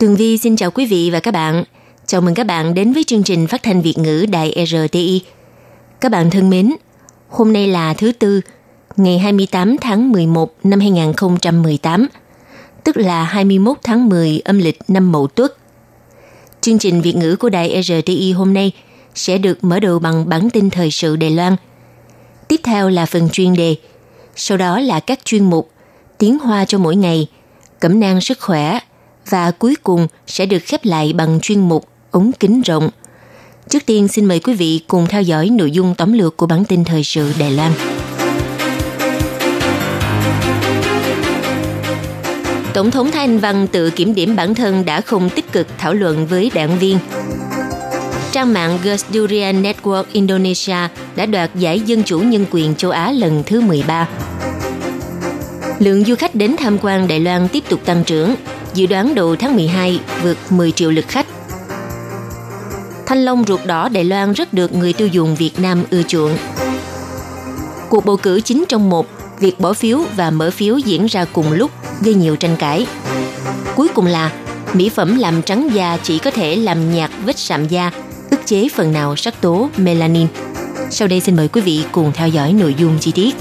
[0.00, 1.64] Tường Vi xin chào quý vị và các bạn.
[2.06, 5.22] Chào mừng các bạn đến với chương trình phát thanh Việt ngữ Đài RTI.
[6.00, 6.72] Các bạn thân mến,
[7.28, 8.40] hôm nay là thứ Tư,
[8.96, 12.08] ngày 28 tháng 11 năm 2018,
[12.84, 15.56] tức là 21 tháng 10 âm lịch năm Mậu Tuất.
[16.60, 18.72] Chương trình Việt ngữ của Đài RTI hôm nay
[19.14, 21.56] sẽ được mở đầu bằng bản tin thời sự Đài Loan.
[22.48, 23.76] Tiếp theo là phần chuyên đề,
[24.36, 25.70] sau đó là các chuyên mục
[26.18, 27.26] Tiếng Hoa cho mỗi ngày,
[27.80, 28.78] Cẩm nang sức khỏe
[29.28, 32.90] và cuối cùng sẽ được khép lại bằng chuyên mục ống kính rộng.
[33.68, 36.64] Trước tiên xin mời quý vị cùng theo dõi nội dung tóm lược của bản
[36.64, 37.72] tin thời sự Đài Loan.
[42.74, 46.26] Tổng thống Thanh Văn tự kiểm điểm bản thân đã không tích cực thảo luận
[46.26, 46.98] với đảng viên.
[48.32, 50.76] Trang mạng Gus Durian Network Indonesia
[51.16, 54.08] đã đoạt giải Dân chủ nhân quyền châu Á lần thứ 13.
[55.78, 58.34] Lượng du khách đến tham quan Đài Loan tiếp tục tăng trưởng,
[58.74, 61.26] dự đoán đầu tháng 12 vượt 10 triệu lượt khách.
[63.06, 66.36] Thanh long ruột đỏ Đài Loan rất được người tiêu dùng Việt Nam ưa chuộng.
[67.88, 69.06] Cuộc bầu cử chính trong một,
[69.38, 71.70] việc bỏ phiếu và mở phiếu diễn ra cùng lúc
[72.02, 72.86] gây nhiều tranh cãi.
[73.76, 74.32] Cuối cùng là
[74.74, 77.90] mỹ phẩm làm trắng da chỉ có thể làm nhạt vết sạm da,
[78.30, 80.26] ức chế phần nào sắc tố melanin.
[80.90, 83.34] Sau đây xin mời quý vị cùng theo dõi nội dung chi tiết.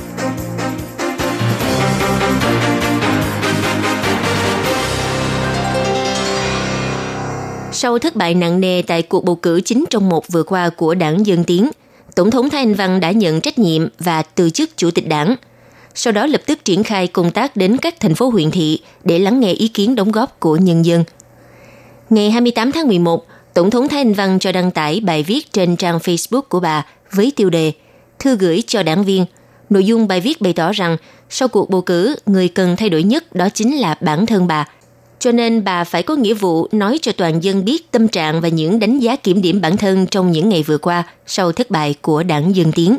[7.82, 10.96] Sau thất bại nặng nề tại cuộc bầu cử chính trong một vừa qua của
[10.96, 11.70] đảng Dân Tiến,
[12.16, 15.36] Tổng thống Thái Anh Văn đã nhận trách nhiệm và từ chức chủ tịch đảng.
[15.96, 19.20] Sau đó lập tức triển khai công tác đến các thành phố huyện thị để
[19.20, 21.04] lắng nghe ý kiến đóng góp của nhân dân.
[22.10, 25.76] Ngày 28 tháng 11, Tổng thống Thái Anh Văn cho đăng tải bài viết trên
[25.76, 27.72] trang Facebook của bà với tiêu đề
[28.20, 29.26] Thư gửi cho đảng viên.
[29.70, 30.98] Nội dung bài viết bày tỏ rằng
[31.30, 34.68] sau cuộc bầu cử, người cần thay đổi nhất đó chính là bản thân bà–
[35.20, 38.48] cho nên bà phải có nghĩa vụ nói cho toàn dân biết tâm trạng và
[38.48, 41.96] những đánh giá kiểm điểm bản thân trong những ngày vừa qua sau thất bại
[42.02, 42.98] của đảng Dân Tiến.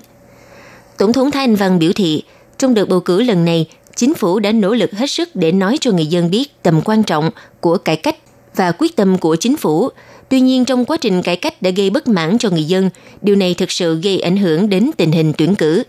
[0.98, 2.22] Tổng thống Thái Anh Văn biểu thị,
[2.58, 3.66] trong đợt bầu cử lần này,
[3.96, 7.02] chính phủ đã nỗ lực hết sức để nói cho người dân biết tầm quan
[7.02, 8.16] trọng của cải cách
[8.56, 9.88] và quyết tâm của chính phủ.
[10.28, 12.90] Tuy nhiên, trong quá trình cải cách đã gây bất mãn cho người dân,
[13.22, 15.82] điều này thực sự gây ảnh hưởng đến tình hình tuyển cử.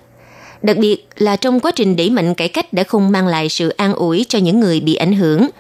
[0.62, 3.70] Đặc biệt là trong quá trình đẩy mạnh cải cách đã không mang lại sự
[3.70, 5.50] an ủi cho những người bị ảnh hưởng–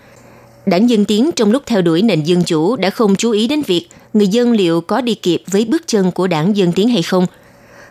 [0.65, 3.61] Đảng Dân Tiến trong lúc theo đuổi nền dân chủ đã không chú ý đến
[3.61, 7.01] việc người dân liệu có đi kịp với bước chân của đảng Dân Tiến hay
[7.01, 7.25] không.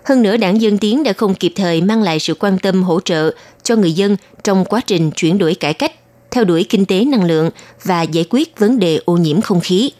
[0.04, 3.00] Hơn nữa, đảng Dân Tiến đã không kịp thời mang lại sự quan tâm hỗ
[3.00, 5.92] trợ cho người dân trong quá trình chuyển đổi cải cách,
[6.30, 7.50] theo đuổi kinh tế năng lượng
[7.84, 9.92] và giải quyết vấn đề ô nhiễm không khí.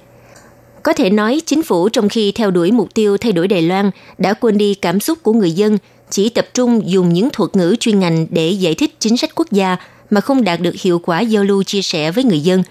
[0.82, 3.91] Có thể nói, chính phủ trong khi theo đuổi mục tiêu thay đổi Đài Loan
[4.19, 5.78] đã quên đi cảm xúc của người dân,
[6.10, 9.50] chỉ tập trung dùng những thuật ngữ chuyên ngành để giải thích chính sách quốc
[9.50, 9.76] gia
[10.10, 12.62] mà không đạt được hiệu quả giao lưu chia sẻ với người dân.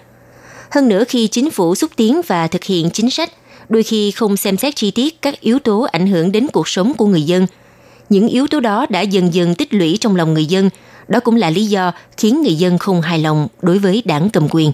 [0.70, 3.32] Hơn nữa khi chính phủ xúc tiến và thực hiện chính sách,
[3.68, 6.94] đôi khi không xem xét chi tiết các yếu tố ảnh hưởng đến cuộc sống
[6.94, 7.46] của người dân.
[8.08, 10.70] Những yếu tố đó đã dần dần tích lũy trong lòng người dân,
[11.08, 14.48] đó cũng là lý do khiến người dân không hài lòng đối với đảng cầm
[14.50, 14.72] quyền.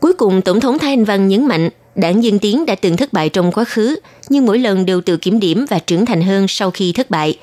[0.00, 3.12] Cuối cùng, Tổng thống Thái Anh Văn nhấn mạnh đảng Dân Tiến đã từng thất
[3.12, 3.96] bại trong quá khứ,
[4.28, 7.38] nhưng mỗi lần đều tự kiểm điểm và trưởng thành hơn sau khi thất bại.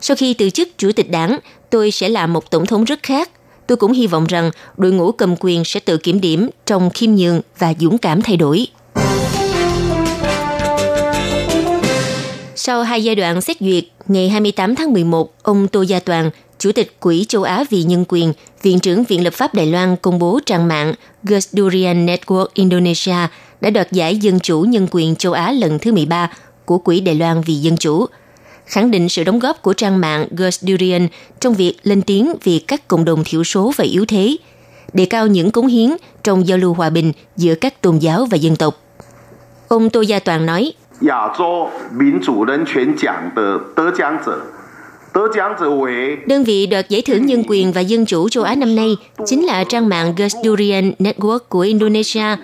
[0.00, 1.38] Sau khi từ chức chủ tịch đảng,
[1.70, 3.30] tôi sẽ là một tổng thống rất khác,
[3.66, 7.14] Tôi cũng hy vọng rằng đội ngũ cầm quyền sẽ tự kiểm điểm trong khiêm
[7.14, 8.66] nhường và dũng cảm thay đổi.
[12.54, 16.72] Sau hai giai đoạn xét duyệt, ngày 28 tháng 11, ông Tô Gia Toàn, Chủ
[16.72, 18.32] tịch Quỹ châu Á vì Nhân quyền,
[18.62, 23.16] Viện trưởng Viện Lập pháp Đài Loan công bố trang mạng Gus Durian Network Indonesia
[23.60, 26.30] đã đoạt giải Dân chủ Nhân quyền châu Á lần thứ 13
[26.64, 28.06] của Quỹ Đài Loan vì Dân chủ–
[28.66, 31.08] khẳng định sự đóng góp của trang mạng Gus Durian
[31.40, 34.36] trong việc lên tiếng vì các cộng đồng thiểu số và yếu thế,
[34.92, 35.90] đề cao những cống hiến
[36.22, 38.82] trong giao lưu hòa bình giữa các tôn giáo và dân tộc.
[39.68, 40.72] Ông Tô Gia Toàn nói,
[46.26, 48.96] Đơn vị đoạt giải thưởng nhân quyền và dân chủ châu Á năm nay
[49.26, 52.36] chính là trang mạng Gus Durian Network của Indonesia.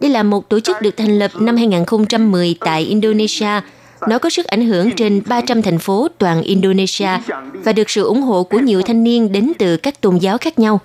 [0.00, 3.60] Đây là một tổ chức được thành lập năm 2010 tại Indonesia–
[4.08, 7.10] nó có sức ảnh hưởng trên 300 thành phố toàn Indonesia
[7.52, 10.58] và được sự ủng hộ của nhiều thanh niên đến từ các tôn giáo khác
[10.58, 10.80] nhau.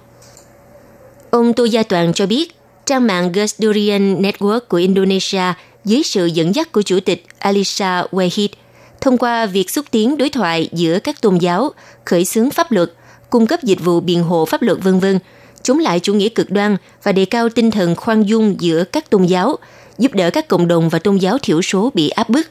[1.29, 2.55] Ông Tô Gia Toàn cho biết,
[2.85, 5.53] Trang mạng Gusdurian Network của Indonesia
[5.85, 8.47] dưới sự dẫn dắt của Chủ tịch Alisa Wahid
[9.01, 11.71] thông qua việc xúc tiến đối thoại giữa các tôn giáo,
[12.05, 12.91] khởi xướng pháp luật,
[13.29, 15.19] cung cấp dịch vụ biện hộ pháp luật vân vân,
[15.63, 19.09] chống lại chủ nghĩa cực đoan và đề cao tinh thần khoan dung giữa các
[19.09, 19.57] tôn giáo,
[19.97, 22.47] giúp đỡ các cộng đồng và tôn giáo thiểu số bị áp bức.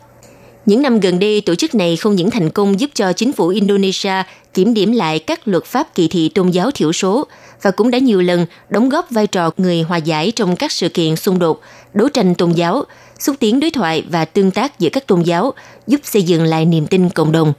[0.66, 3.48] Những năm gần đây, tổ chức này không những thành công giúp cho chính phủ
[3.48, 4.22] Indonesia
[4.54, 7.26] kiểm điểm lại các luật pháp kỳ thị tôn giáo thiểu số
[7.62, 10.88] và cũng đã nhiều lần đóng góp vai trò người hòa giải trong các sự
[10.88, 11.60] kiện xung đột,
[11.94, 12.84] đấu tranh tôn giáo,
[13.18, 15.52] xúc tiến đối thoại và tương tác giữa các tôn giáo,
[15.86, 17.52] giúp xây dựng lại niềm tin cộng đồng.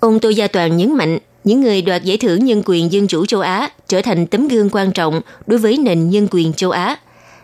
[0.00, 3.26] Ông Tô Gia Toàn nhấn mạnh, những người đoạt giải thưởng nhân quyền dân chủ
[3.26, 6.96] châu Á trở thành tấm gương quan trọng đối với nền nhân quyền châu Á.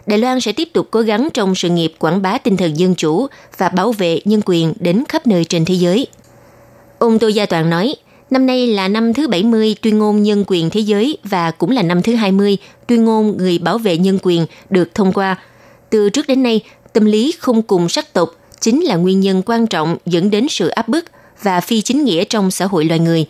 [0.07, 2.95] Đài Loan sẽ tiếp tục cố gắng trong sự nghiệp quảng bá tinh thần dân
[2.95, 3.27] chủ
[3.59, 6.07] và bảo vệ nhân quyền đến khắp nơi trên thế giới.
[6.99, 7.95] Ông Tô Gia Toàn nói,
[8.31, 11.83] năm nay là năm thứ 70 tuyên ngôn nhân quyền thế giới và cũng là
[11.83, 15.37] năm thứ 20 tuyên ngôn người bảo vệ nhân quyền được thông qua.
[15.91, 16.61] Từ trước đến nay,
[16.93, 20.69] tâm lý không cùng sắc tộc chính là nguyên nhân quan trọng dẫn đến sự
[20.69, 21.05] áp bức
[21.43, 23.27] và phi chính nghĩa trong xã hội loài người.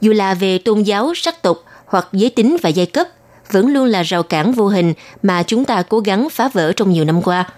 [0.00, 3.08] Dù là về tôn giáo, sắc tộc hoặc giới tính và giai cấp,
[3.50, 6.90] vẫn luôn là rào cản vô hình mà chúng ta cố gắng phá vỡ trong
[6.90, 7.48] nhiều năm qua.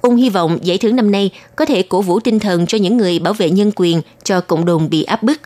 [0.00, 2.96] Ông hy vọng giải thưởng năm nay có thể cổ vũ tinh thần cho những
[2.96, 5.40] người bảo vệ nhân quyền cho cộng đồng bị áp bức.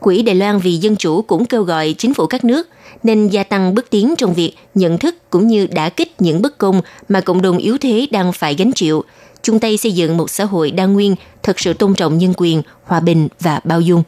[0.00, 2.68] Quỹ Đài Loan vì Dân Chủ cũng kêu gọi chính phủ các nước
[3.02, 6.58] nên gia tăng bước tiến trong việc nhận thức cũng như đã kích những bất
[6.58, 9.04] công mà cộng đồng yếu thế đang phải gánh chịu,
[9.42, 12.62] chung tay xây dựng một xã hội đa nguyên, thật sự tôn trọng nhân quyền,
[12.84, 14.02] hòa bình và bao dung.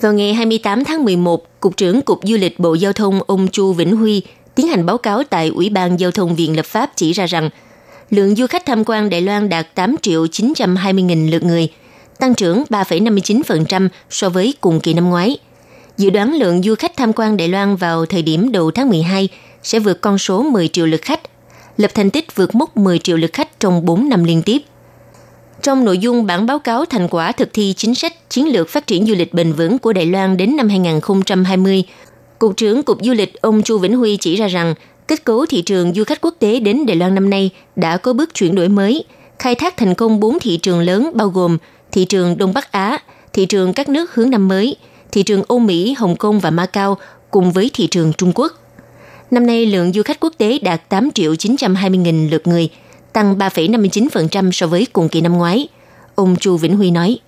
[0.00, 3.72] Vào ngày 28 tháng 11, Cục trưởng Cục Du lịch Bộ Giao thông ông Chu
[3.72, 4.22] Vĩnh Huy
[4.54, 7.50] tiến hành báo cáo tại Ủy ban Giao thông Viện Lập pháp chỉ ra rằng
[8.10, 11.68] lượng du khách tham quan Đài Loan đạt 8 triệu 920 nghìn lượt người,
[12.18, 15.38] tăng trưởng 3,59% so với cùng kỳ năm ngoái.
[15.96, 19.28] Dự đoán lượng du khách tham quan Đài Loan vào thời điểm đầu tháng 12
[19.62, 21.20] sẽ vượt con số 10 triệu lượt khách,
[21.76, 24.58] lập thành tích vượt mốc 10 triệu lượt khách trong 4 năm liên tiếp–
[25.62, 28.86] trong nội dung bản báo cáo thành quả thực thi chính sách chiến lược phát
[28.86, 31.84] triển du lịch bền vững của Đài Loan đến năm 2020,
[32.38, 34.74] Cục trưởng Cục Du lịch ông Chu Vĩnh Huy chỉ ra rằng
[35.08, 38.12] kết cấu thị trường du khách quốc tế đến Đài Loan năm nay đã có
[38.12, 39.04] bước chuyển đổi mới,
[39.38, 41.58] khai thác thành công 4 thị trường lớn bao gồm
[41.92, 42.98] thị trường Đông Bắc Á,
[43.32, 44.76] thị trường các nước hướng năm mới,
[45.12, 46.98] thị trường Âu Mỹ, Hồng Kông và Macau
[47.30, 48.52] cùng với thị trường Trung Quốc.
[49.30, 52.68] Năm nay, lượng du khách quốc tế đạt 8 triệu 920 nghìn lượt người–
[53.12, 55.68] tăng 3,59% so với cùng kỳ năm ngoái.
[56.14, 57.18] Ông Chu Vĩnh Huy nói.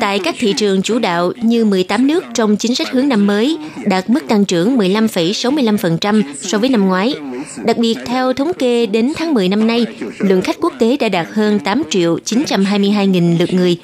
[0.00, 3.58] Tại các thị trường chủ đạo như 18 nước trong chính sách hướng năm mới
[3.86, 7.14] đạt mức tăng trưởng 15,65% so với năm ngoái.
[7.64, 9.86] Đặc biệt, theo thống kê đến tháng 10 năm nay,
[10.18, 13.76] lượng khách quốc tế đã đạt hơn 8 triệu 922 nghìn lượt người,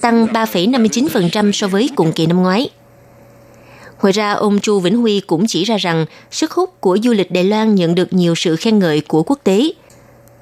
[0.00, 2.70] tăng 3,59% so với cùng kỳ năm ngoái.
[4.02, 7.30] Ngoài ra, ông Chu Vĩnh Huy cũng chỉ ra rằng sức hút của du lịch
[7.30, 9.70] Đài Loan nhận được nhiều sự khen ngợi của quốc tế.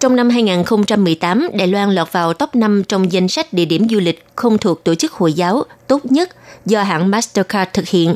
[0.07, 4.01] Trong năm 2018, Đài Loan lọt vào top 5 trong danh sách địa điểm du
[4.01, 6.37] lịch không thuộc tổ chức Hồi giáo tốt nhất
[6.67, 8.15] do hãng Mastercard thực hiện.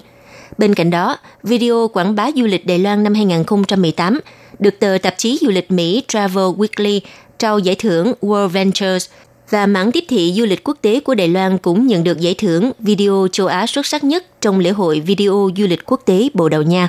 [0.59, 4.21] Bên cạnh đó, video quảng bá du lịch Đài Loan năm 2018
[4.59, 7.01] được tờ tạp chí du lịch Mỹ Travel Weekly
[7.39, 9.11] trao giải thưởng World Ventures
[9.51, 12.35] và mảng tiếp thị du lịch quốc tế của Đài Loan cũng nhận được giải
[12.39, 16.29] thưởng video châu Á xuất sắc nhất trong lễ hội video du lịch quốc tế
[16.35, 16.89] Bồ Đào Nha.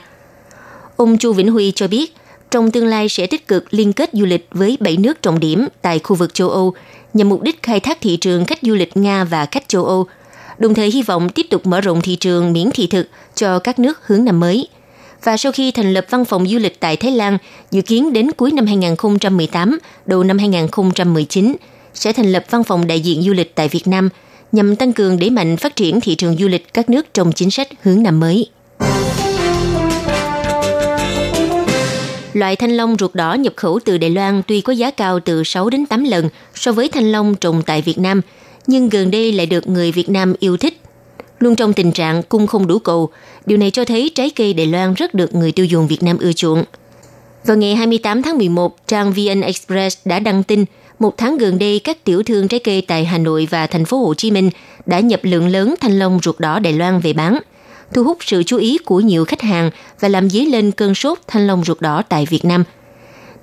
[0.95, 2.15] Ông Chu Vĩnh Huy cho biết,
[2.51, 5.67] trong tương lai sẽ tích cực liên kết du lịch với 7 nước trọng điểm
[5.81, 6.73] tại khu vực châu Âu
[7.13, 10.05] nhằm mục đích khai thác thị trường khách du lịch Nga và khách châu Âu,
[10.57, 13.79] đồng thời hy vọng tiếp tục mở rộng thị trường miễn thị thực cho các
[13.79, 14.67] nước hướng năm mới.
[15.23, 17.37] Và sau khi thành lập văn phòng du lịch tại Thái Lan,
[17.71, 21.55] dự kiến đến cuối năm 2018, đầu năm 2019,
[21.93, 24.09] sẽ thành lập văn phòng đại diện du lịch tại Việt Nam
[24.51, 27.51] nhằm tăng cường đẩy mạnh phát triển thị trường du lịch các nước trong chính
[27.51, 28.47] sách hướng năm mới.
[32.33, 35.43] Loại thanh long ruột đỏ nhập khẩu từ Đài Loan tuy có giá cao từ
[35.43, 38.21] 6 đến 8 lần so với thanh long trồng tại Việt Nam,
[38.67, 40.81] nhưng gần đây lại được người Việt Nam yêu thích.
[41.39, 43.09] Luôn trong tình trạng cung không đủ cầu,
[43.45, 46.17] điều này cho thấy trái cây Đài Loan rất được người tiêu dùng Việt Nam
[46.17, 46.63] ưa chuộng.
[47.45, 50.65] Vào ngày 28 tháng 11, trang VN Express đã đăng tin–
[51.01, 53.97] một tháng gần đây, các tiểu thương trái cây tại Hà Nội và thành phố
[53.97, 54.49] Hồ Chí Minh
[54.85, 57.39] đã nhập lượng lớn thanh long ruột đỏ Đài Loan về bán,
[57.93, 61.19] thu hút sự chú ý của nhiều khách hàng và làm dấy lên cơn sốt
[61.27, 62.63] thanh long ruột đỏ tại Việt Nam.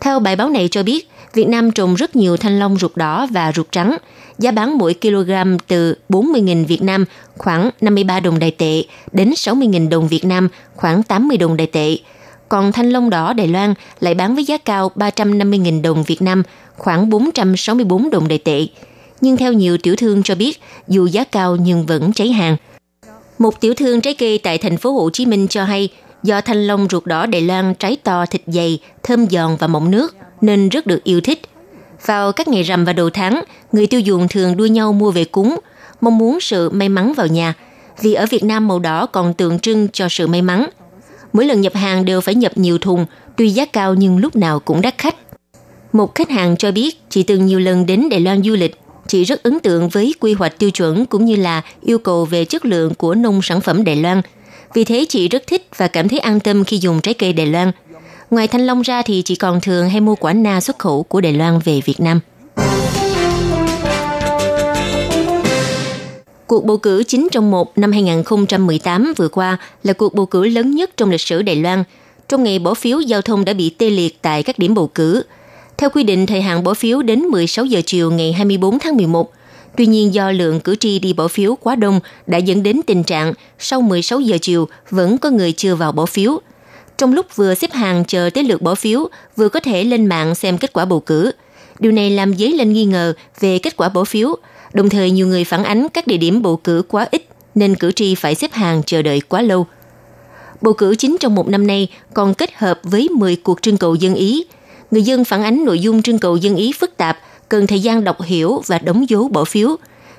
[0.01, 3.27] Theo bài báo này cho biết, Việt Nam trồng rất nhiều thanh long ruột đỏ
[3.31, 3.97] và ruột trắng,
[4.39, 5.33] giá bán mỗi kg
[5.67, 7.05] từ 40.000 Việt Nam
[7.37, 11.97] khoảng 53 đồng đại tệ đến 60.000 đồng Việt Nam khoảng 80 đồng đại tệ.
[12.49, 16.43] Còn thanh long đỏ Đài Loan lại bán với giá cao 350.000 đồng Việt Nam
[16.77, 18.67] khoảng 464 đồng đại tệ.
[19.21, 22.57] nhưng theo nhiều tiểu thương cho biết, dù giá cao nhưng vẫn cháy hàng.
[23.39, 25.89] Một tiểu thương trái cây tại thành phố Hồ Chí Minh cho hay,
[26.23, 29.91] do thanh long ruột đỏ Đài Loan trái to thịt dày, thơm giòn và mọng
[29.91, 31.43] nước nên rất được yêu thích.
[32.07, 33.43] Vào các ngày rằm và đầu tháng,
[33.73, 35.59] người tiêu dùng thường đua nhau mua về cúng,
[36.01, 37.55] mong muốn sự may mắn vào nhà.
[38.03, 40.67] Vì ở Việt Nam màu đỏ còn tượng trưng cho sự may mắn.
[41.33, 44.61] Mỗi lần nhập hàng đều phải nhập nhiều thùng, tuy giá cao nhưng lúc nào
[44.61, 45.17] cũng đắt khách.
[45.93, 48.77] Một khách hàng cho biết chị từng nhiều lần đến Đài Loan du lịch.
[49.09, 52.45] Chị rất ấn tượng với quy hoạch tiêu chuẩn cũng như là yêu cầu về
[52.45, 54.23] chất lượng của nông sản phẩm Đài Loan.
[54.75, 57.47] Vì thế chị rất thích và cảm thấy an tâm khi dùng trái cây Đài
[57.47, 57.73] Loan.
[58.31, 61.21] Ngoài thanh long ra thì chị còn thường hay mua quả na xuất khẩu của
[61.21, 62.21] Đài Loan về Việt Nam.
[66.47, 70.71] Cuộc bầu cử 9 trong 1 năm 2018 vừa qua là cuộc bầu cử lớn
[70.71, 71.85] nhất trong lịch sử Đài Loan.
[72.29, 75.23] Trong ngày bỏ phiếu, giao thông đã bị tê liệt tại các điểm bầu cử.
[75.79, 79.33] Theo quy định, thời hạn bỏ phiếu đến 16 giờ chiều ngày 24 tháng 11.
[79.77, 83.05] Tuy nhiên do lượng cử tri đi bỏ phiếu quá đông đã dẫn đến tình
[83.05, 86.41] trạng sau 16 giờ chiều vẫn có người chưa vào bỏ phiếu.
[86.99, 90.35] Trong lúc vừa xếp hàng chờ tới lượt bỏ phiếu, vừa có thể lên mạng
[90.35, 91.33] xem kết quả bầu cử.
[91.79, 94.37] Điều này làm dấy lên nghi ngờ về kết quả bỏ phiếu,
[94.73, 97.93] đồng thời nhiều người phản ánh các địa điểm bầu cử quá ít nên cử
[97.93, 99.67] tri phải xếp hàng chờ đợi quá lâu.
[100.61, 103.95] Bầu cử chính trong một năm nay còn kết hợp với 10 cuộc trưng cầu
[103.95, 104.45] dân ý.
[104.91, 107.19] Người dân phản ánh nội dung trưng cầu dân ý phức tạp,
[107.49, 109.77] cần thời gian đọc hiểu và đóng dấu bỏ phiếu.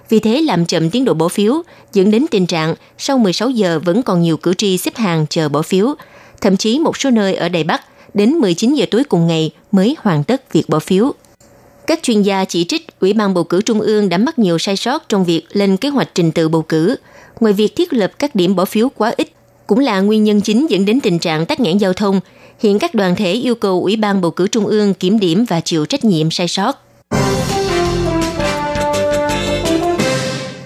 [0.09, 1.61] Vì thế làm chậm tiến độ bỏ phiếu,
[1.93, 5.49] dẫn đến tình trạng sau 16 giờ vẫn còn nhiều cử tri xếp hàng chờ
[5.49, 5.95] bỏ phiếu.
[6.41, 7.81] Thậm chí một số nơi ở Đài Bắc
[8.13, 11.13] đến 19 giờ tối cùng ngày mới hoàn tất việc bỏ phiếu.
[11.87, 14.75] Các chuyên gia chỉ trích Ủy ban bầu cử Trung ương đã mắc nhiều sai
[14.75, 16.95] sót trong việc lên kế hoạch trình tự bầu cử.
[17.39, 19.31] Ngoài việc thiết lập các điểm bỏ phiếu quá ít,
[19.67, 22.19] cũng là nguyên nhân chính dẫn đến tình trạng tắc nghẽn giao thông.
[22.59, 25.61] Hiện các đoàn thể yêu cầu Ủy ban bầu cử Trung ương kiểm điểm và
[25.61, 26.85] chịu trách nhiệm sai sót.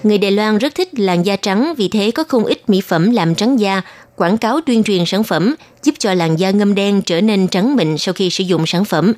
[0.02, 3.10] Người Đài Loan rất thích làn da trắng, vì thế có không ít mỹ phẩm
[3.10, 3.82] làm trắng da,
[4.16, 7.76] quảng cáo tuyên truyền sản phẩm giúp cho làn da ngâm đen trở nên trắng
[7.76, 9.12] mịn sau khi sử dụng sản phẩm.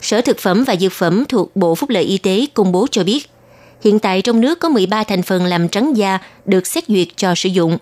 [0.00, 3.04] Sở Thực phẩm và Dược phẩm thuộc Bộ Phúc lợi Y tế công bố cho
[3.04, 3.30] biết,
[3.84, 7.34] hiện tại trong nước có 13 thành phần làm trắng da được xét duyệt cho
[7.34, 7.78] sử dụng.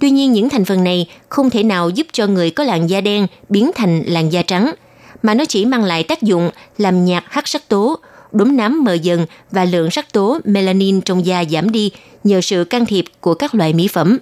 [0.00, 3.00] Tuy nhiên những thành phần này không thể nào giúp cho người có làn da
[3.00, 4.74] đen biến thành làn da trắng,
[5.22, 7.98] mà nó chỉ mang lại tác dụng làm nhạt hắc sắc tố,
[8.32, 11.90] đốm nám mờ dần và lượng sắc tố melanin trong da giảm đi
[12.24, 14.18] nhờ sự can thiệp của các loại mỹ phẩm.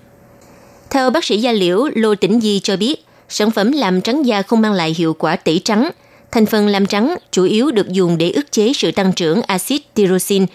[0.91, 4.43] Theo bác sĩ da liễu Lô Tĩnh Di cho biết, sản phẩm làm trắng da
[4.43, 5.91] không mang lại hiệu quả tẩy trắng.
[6.31, 9.95] Thành phần làm trắng chủ yếu được dùng để ức chế sự tăng trưởng axit
[9.95, 10.47] tyrosine,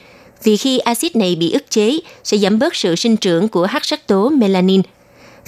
[0.44, 3.86] vì khi axit này bị ức chế sẽ giảm bớt sự sinh trưởng của hắc
[3.86, 4.82] sắc tố melanin.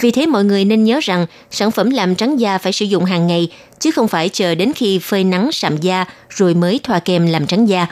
[0.02, 3.06] Vì thế mọi người nên nhớ rằng sản phẩm làm trắng da phải sử dụng
[3.06, 7.00] hàng ngày, chứ không phải chờ đến khi phơi nắng sạm da rồi mới thoa
[7.00, 7.88] kem làm trắng da.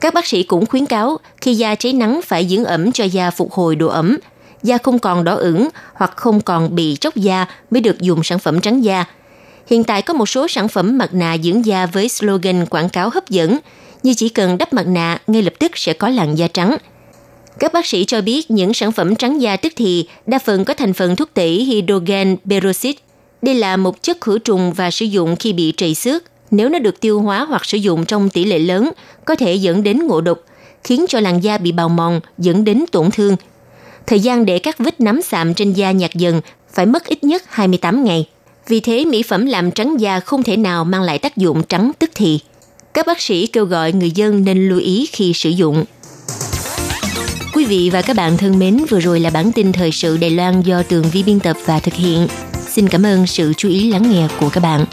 [0.00, 3.30] Các bác sĩ cũng khuyến cáo khi da cháy nắng phải dưỡng ẩm cho da
[3.30, 4.18] phục hồi độ ẩm,
[4.62, 8.38] da không còn đỏ ửng hoặc không còn bị tróc da mới được dùng sản
[8.38, 9.04] phẩm trắng da.
[9.66, 13.10] Hiện tại có một số sản phẩm mặt nạ dưỡng da với slogan quảng cáo
[13.10, 13.58] hấp dẫn,
[14.02, 16.76] như chỉ cần đắp mặt nạ ngay lập tức sẽ có làn da trắng.
[17.58, 20.74] Các bác sĩ cho biết những sản phẩm trắng da tức thì đa phần có
[20.74, 22.98] thành phần thuốc tẩy hydrogen peroxide.
[23.42, 26.22] Đây là một chất khử trùng và sử dụng khi bị trầy xước.
[26.50, 28.90] Nếu nó được tiêu hóa hoặc sử dụng trong tỷ lệ lớn,
[29.24, 30.38] có thể dẫn đến ngộ độc,
[30.84, 33.36] khiến cho làn da bị bào mòn, dẫn đến tổn thương,
[34.06, 36.40] Thời gian để các vết nắm sạm trên da nhạt dần
[36.72, 38.28] phải mất ít nhất 28 ngày.
[38.68, 41.92] Vì thế, mỹ phẩm làm trắng da không thể nào mang lại tác dụng trắng
[41.98, 42.38] tức thì.
[42.94, 45.84] Các bác sĩ kêu gọi người dân nên lưu ý khi sử dụng.
[47.56, 50.30] Quý vị và các bạn thân mến, vừa rồi là bản tin thời sự Đài
[50.30, 52.28] Loan do Tường Vi biên tập và thực hiện.
[52.68, 54.84] Xin cảm ơn sự chú ý lắng nghe của các bạn.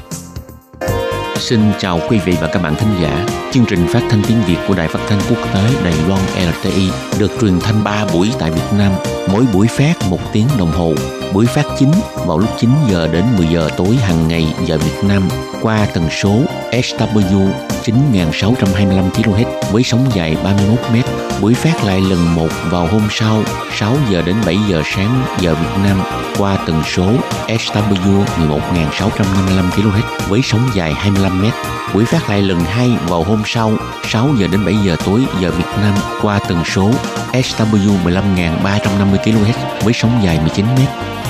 [1.39, 3.25] Xin chào quý vị và các bạn thính giả.
[3.51, 6.89] Chương trình phát thanh tiếng Việt của Đài Phát thanh Quốc tế Đài Loan LTI
[7.19, 8.91] được truyền thanh 3 buổi tại Việt Nam,
[9.31, 10.93] mỗi buổi phát 1 tiếng đồng hồ.
[11.33, 11.91] Buổi phát chính
[12.27, 15.29] vào lúc 9 giờ đến 10 giờ tối hàng ngày giờ Việt Nam
[15.61, 16.39] qua tần số
[16.71, 17.49] SW
[17.83, 20.95] 9625 kHz với sóng dài 31 m.
[21.41, 23.43] Buổi phát lại lần một vào hôm sau
[23.77, 26.01] 6 giờ đến 7 giờ sáng giờ Việt Nam
[26.37, 27.11] qua tần số
[27.47, 31.45] SW 11655 kHz với sóng dài 25 m.
[31.93, 33.71] Buổi phát lại lần hai vào hôm sau
[34.03, 36.91] 6 giờ đến 7 giờ tối giờ Việt Nam qua tần số
[37.33, 40.79] SW 15350 kHz với sóng dài 19 m.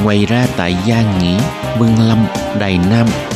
[0.03, 1.39] Ngoài ra tại Gia Nghĩa,
[1.77, 2.25] Vân Lâm,
[2.59, 3.07] Đài Nam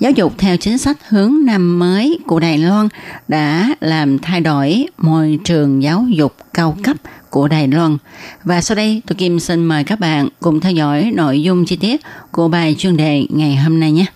[0.00, 2.88] Giáo dục theo chính sách hướng năm mới của Đài Loan
[3.28, 6.96] đã làm thay đổi môi trường giáo dục cao cấp
[7.30, 7.96] của Đài Loan.
[8.44, 11.76] Và sau đây, tôi Kim xin mời các bạn cùng theo dõi nội dung chi
[11.76, 14.06] tiết của bài chuyên đề ngày hôm nay nhé.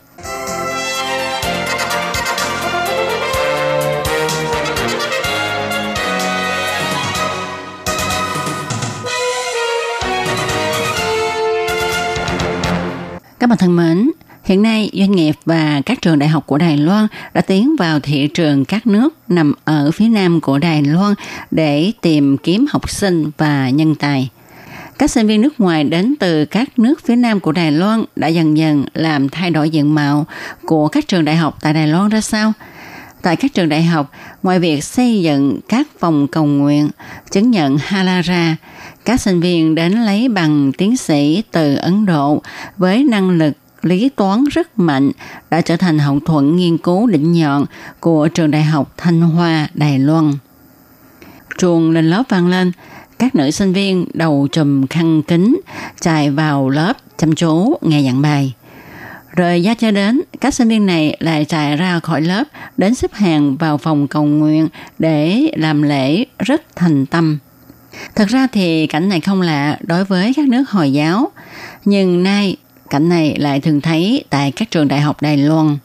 [13.38, 14.10] Các bạn thân mến,
[14.44, 18.00] hiện nay doanh nghiệp và các trường đại học của Đài Loan đã tiến vào
[18.00, 21.14] thị trường các nước nằm ở phía nam của Đài Loan
[21.50, 24.28] để tìm kiếm học sinh và nhân tài.
[24.98, 28.28] Các sinh viên nước ngoài đến từ các nước phía nam của Đài Loan đã
[28.28, 30.26] dần dần làm thay đổi diện mạo
[30.66, 32.52] của các trường đại học tại Đài Loan ra sao?
[33.22, 34.10] Tại các trường đại học,
[34.42, 36.88] ngoài việc xây dựng các phòng cầu nguyện,
[37.30, 38.56] chứng nhận Halara,
[39.04, 42.42] các sinh viên đến lấy bằng tiến sĩ từ Ấn Độ
[42.76, 43.52] với năng lực
[43.84, 45.10] lý toán rất mạnh
[45.50, 47.64] đã trở thành hậu thuẫn nghiên cứu đỉnh nhọn
[48.00, 50.32] của trường đại học Thanh Hoa, Đài Loan.
[51.58, 52.72] Chuồng lên lớp vang lên,
[53.18, 55.60] các nữ sinh viên đầu trùm khăn kính
[56.00, 58.52] chạy vào lớp chăm chú nghe giảng bài.
[59.36, 62.44] Rồi giá cho đến, các sinh viên này lại chạy ra khỏi lớp
[62.76, 67.38] đến xếp hàng vào phòng cầu nguyện để làm lễ rất thành tâm.
[68.14, 71.32] Thật ra thì cảnh này không lạ đối với các nước Hồi giáo,
[71.84, 72.56] nhưng nay
[72.90, 75.78] cảnh này lại thường thấy tại các trường đại học Đài Loan.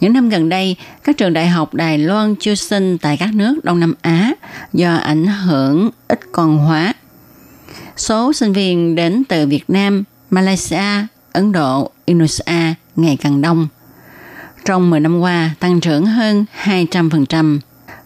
[0.00, 3.64] Những năm gần đây, các trường đại học Đài Loan chiêu sinh tại các nước
[3.64, 4.32] Đông Nam Á
[4.72, 6.92] do ảnh hưởng ít con hóa.
[7.96, 13.68] Số sinh viên đến từ Việt Nam, Malaysia, Ấn Độ, Indonesia ngày càng đông.
[14.64, 17.58] Trong 10 năm qua, tăng trưởng hơn 200%.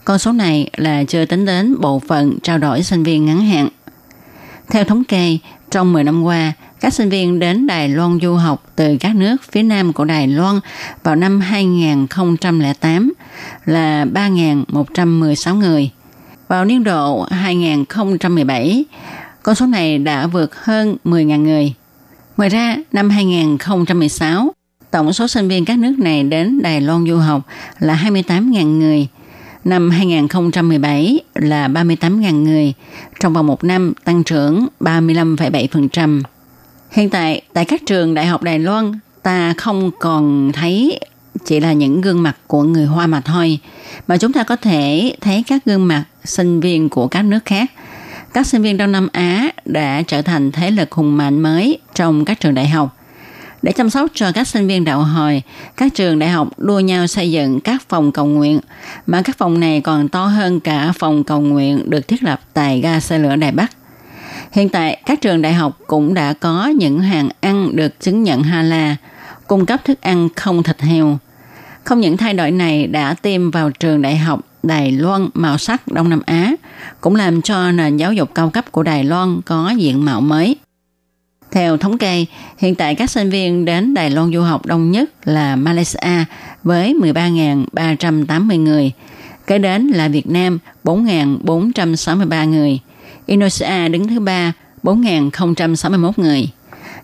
[0.04, 3.68] Con số này là chưa tính đến bộ phận trao đổi sinh viên ngắn hạn.
[4.70, 5.38] Theo thống kê,
[5.70, 6.52] trong 10 năm qua,
[6.86, 10.28] các sinh viên đến Đài Loan du học từ các nước phía nam của Đài
[10.28, 10.60] Loan
[11.02, 13.12] vào năm 2008
[13.64, 15.90] là 3.116 người.
[16.48, 18.84] Vào niên độ 2017,
[19.42, 21.74] con số này đã vượt hơn 10.000 người.
[22.36, 24.52] Ngoài ra, năm 2016,
[24.90, 27.42] tổng số sinh viên các nước này đến Đài Loan du học
[27.78, 29.08] là 28.000 người.
[29.64, 32.72] Năm 2017 là 38.000 người,
[33.20, 36.22] trong vòng một năm tăng trưởng 35,7%.
[36.96, 41.00] Hiện tại, tại các trường đại học Đài Loan, ta không còn thấy
[41.44, 43.58] chỉ là những gương mặt của người Hoa mà thôi,
[44.06, 47.70] mà chúng ta có thể thấy các gương mặt sinh viên của các nước khác.
[48.32, 52.24] Các sinh viên Đông Nam Á đã trở thành thế lực hùng mạnh mới trong
[52.24, 52.96] các trường đại học.
[53.62, 55.42] Để chăm sóc cho các sinh viên đạo hồi,
[55.76, 58.60] các trường đại học đua nhau xây dựng các phòng cầu nguyện,
[59.06, 62.80] mà các phòng này còn to hơn cả phòng cầu nguyện được thiết lập tại
[62.80, 63.72] ga xe lửa Đài Bắc.
[64.52, 68.42] Hiện tại, các trường đại học cũng đã có những hàng ăn được chứng nhận
[68.42, 68.96] HALA,
[69.46, 71.18] cung cấp thức ăn không thịt heo.
[71.84, 75.88] Không những thay đổi này đã tiêm vào trường đại học Đài Loan màu sắc
[75.88, 76.54] Đông Nam Á,
[77.00, 80.56] cũng làm cho nền giáo dục cao cấp của Đài Loan có diện mạo mới.
[81.50, 82.24] Theo thống kê,
[82.58, 86.24] hiện tại các sinh viên đến Đài Loan du học đông nhất là Malaysia
[86.62, 88.92] với 13.380 người,
[89.46, 92.80] kế đến là Việt Nam 4.463 người,
[93.26, 96.48] Indonesia đứng thứ ba 4.061 người.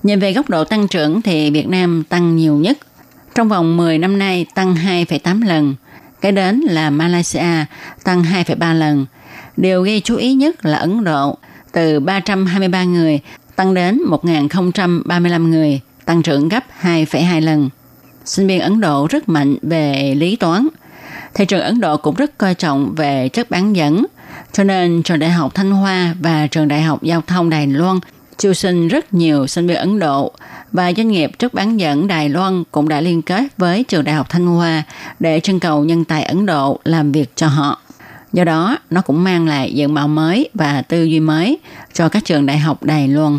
[0.03, 2.79] Nhìn về góc độ tăng trưởng thì Việt Nam tăng nhiều nhất.
[3.35, 5.75] Trong vòng 10 năm nay tăng 2,8 lần.
[6.21, 7.65] Cái đến là Malaysia
[8.05, 9.07] tăng 2,3 lần.
[9.57, 11.39] Điều gây chú ý nhất là Ấn Độ
[11.73, 13.21] từ 323 người
[13.57, 17.69] tăng đến 1.035 người, tăng trưởng gấp 2,2 lần.
[18.25, 20.69] Sinh viên Ấn Độ rất mạnh về lý toán.
[21.35, 24.07] Thị trường Ấn Độ cũng rất coi trọng về chất bán dẫn,
[24.53, 27.99] cho nên trường đại học Thanh Hoa và trường đại học Giao thông Đài Loan
[28.39, 30.33] chiêu sinh rất nhiều sinh viên Ấn Độ
[30.73, 34.15] và doanh nghiệp trước bán dẫn Đài Loan cũng đã liên kết với trường đại
[34.15, 34.83] học Thanh Hoa
[35.21, 37.81] để trưng cầu nhân tài Ấn Độ làm việc cho họ.
[38.33, 41.59] Do đó, nó cũng mang lại diện mạo mới và tư duy mới
[41.93, 43.39] cho các trường đại học Đài Loan.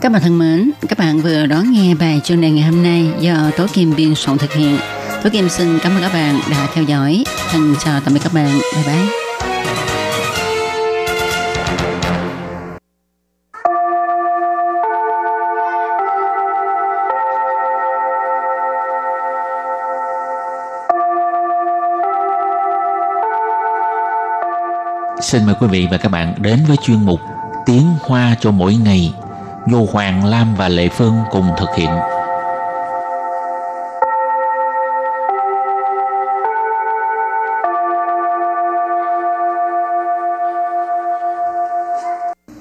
[0.00, 3.10] Các bạn thân mến, các bạn vừa đón nghe bài chuyên đề ngày hôm nay
[3.20, 4.78] do Tố Kim biên soạn thực hiện.
[5.22, 7.24] Tố Kim xin cảm ơn các bạn đã theo dõi.
[7.50, 8.58] Thân chào tạm biệt các bạn.
[8.74, 9.25] Bye bye.
[25.26, 27.20] Xin mời quý vị và các bạn đến với chuyên mục
[27.66, 29.14] Tiếng Hoa cho mỗi ngày
[29.66, 31.90] do Hoàng Lam và Lệ Phương cùng thực hiện.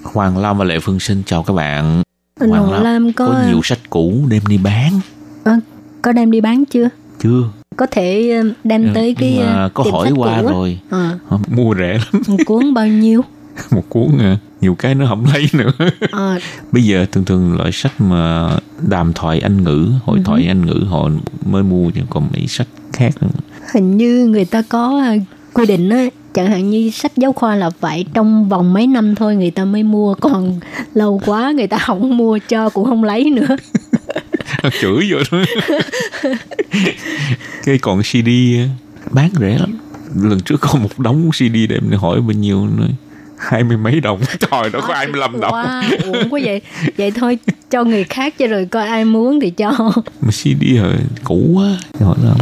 [0.04, 2.04] Hoàng Lam và Lệ Phương xin chào các bạn.
[2.40, 3.26] Anh Hoàng Lam, Lam có...
[3.26, 5.00] có nhiều sách cũ đem đi bán.
[5.44, 5.60] À,
[6.02, 6.90] có đem đi bán chưa?
[7.20, 7.65] Chưa.
[7.76, 10.80] Có thể ờ, đem tới cái mà có hỏi qua rồi.
[10.90, 11.12] À.
[11.48, 12.22] Mua rẻ lắm.
[12.28, 13.22] Một cuốn bao nhiêu?
[13.72, 15.72] một cuốn à, nhiều cái nó không lấy nữa
[16.12, 16.38] à.
[16.72, 18.50] bây giờ thường thường loại sách mà
[18.88, 20.50] đàm thoại anh ngữ hội thoại uh-huh.
[20.50, 21.10] anh ngữ họ
[21.46, 23.28] mới mua chứ còn mấy sách khác nữa.
[23.74, 25.04] hình như người ta có
[25.54, 29.16] quy định á chẳng hạn như sách giáo khoa là phải trong vòng mấy năm
[29.16, 30.60] thôi người ta mới mua còn
[30.94, 33.56] lâu quá người ta không mua cho cũng không lấy nữa
[34.82, 35.44] chửi vậy đó.
[37.66, 38.30] Cái còn CD
[39.12, 39.78] bán rẻ lắm.
[40.16, 42.88] Lần trước có một đống CD để em hỏi bao nhiêu nữa
[43.38, 44.22] hai mươi mấy đồng?
[44.40, 45.52] Trời nó có hai mươi lăm đồng.
[45.52, 46.62] wow, uổng quá vậy.
[46.98, 47.38] Vậy thôi
[47.70, 49.72] cho người khác cho rồi coi ai muốn thì cho.
[50.22, 51.78] Mà CD rồi cũ quá.
[52.00, 52.36] Hỏi là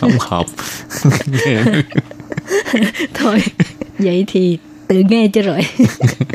[0.00, 0.46] không hợp.
[3.14, 3.42] Thôi
[3.98, 5.60] vậy thì tự nghe cho rồi.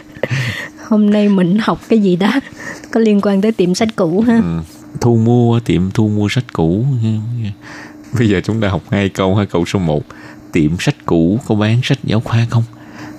[0.88, 2.32] Hôm nay mình học cái gì đó
[2.92, 4.36] có liên quan tới tiệm sách cũ ha.
[4.36, 4.60] Ừ
[5.05, 6.85] thu mua tiệm thu mua sách cũ
[8.19, 10.03] bây giờ chúng ta học hai câu hai câu số 1
[10.53, 12.65] tiệm sách cũ có bán sách giáo khoa không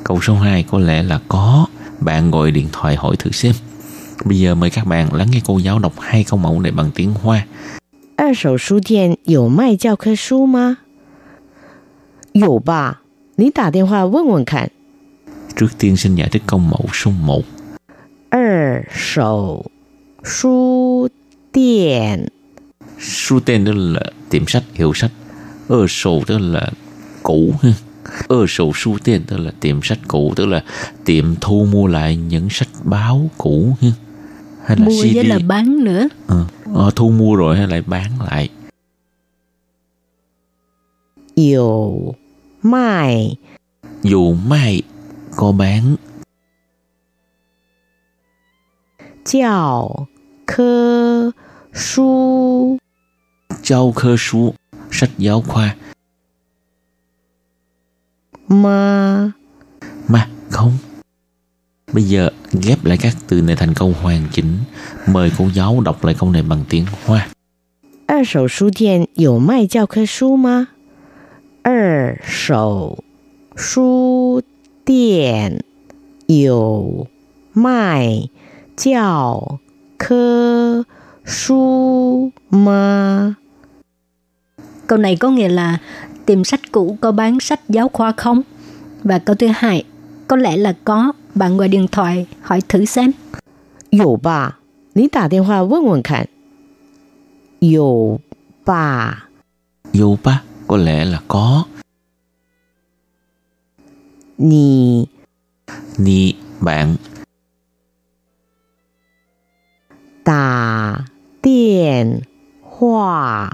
[0.03, 1.65] câu số 2 có lẽ là có
[1.99, 3.53] bạn gọi điện thoại hỏi thử xem
[4.25, 6.91] bây giờ mời các bạn lắng nghe cô giáo đọc hai câu mẫu này bằng
[6.95, 7.45] tiếng hoa
[8.17, 10.77] 二手书店有卖教科书吗？
[12.33, 13.01] 有吧，
[13.35, 14.69] 你打电话问问看。
[15.55, 17.43] Trước tiên xin giải thích câu mẫu số 1.
[18.29, 19.65] 二手
[20.23, 21.09] 书
[21.55, 22.27] 店
[22.99, 25.11] 书店tức là tiệm sách, hiệu sách.
[25.67, 26.71] Ơ sổ tức là
[27.23, 27.53] cũ.
[28.27, 30.63] Ơ sổ书店tức là tiệm sách cũ, tức là
[31.05, 33.75] tiệm thu mua lại những sách báo cũ.
[34.65, 35.15] Hay là mua CD.
[35.15, 36.07] với là bán nữa.
[36.27, 36.43] Ừ.
[36.75, 38.49] Ờ, thu mua rồi hay lại bán lại.
[41.35, 42.15] 有
[42.61, 43.37] 卖
[44.03, 44.81] dù mai
[45.35, 45.95] có bán
[49.25, 50.07] giáo
[50.45, 51.31] cơ
[51.75, 52.77] su
[53.63, 54.53] giáo cơ su
[54.91, 55.75] sách giáo khoa
[58.47, 59.31] mà
[60.07, 60.71] mà không
[61.93, 64.57] bây giờ ghép lại các từ này thành câu hoàn chỉnh
[65.07, 67.27] mời cô giáo đọc lại câu này bằng tiếng hoa
[68.07, 70.67] 二手书店有卖教科书吗？
[71.63, 73.01] 二手
[73.55, 74.43] 书
[74.83, 75.63] 店
[76.27, 77.07] 有
[77.53, 78.29] 卖
[78.75, 79.59] 教
[79.97, 80.85] 科
[81.25, 83.35] 书吗?
[84.87, 85.77] Câu này có nghĩa là
[86.25, 88.41] tìm sách cũ có bán sách giáo khoa không?
[89.03, 89.83] Và câu thứ hai,
[90.27, 93.11] có lẽ là có, bạn gọi điện thoại hỏi thử xem.
[93.91, 94.59] 有吧，
[94.93, 96.27] 你打电话问问看。
[97.59, 98.19] 有
[98.65, 99.29] 吧？
[99.91, 100.43] 有吧？
[100.67, 101.65] có lẽ là có.
[104.37, 105.05] Nì
[105.97, 106.95] Nì bạn
[110.23, 111.05] Tà
[111.46, 112.20] điện
[112.62, 113.50] hoa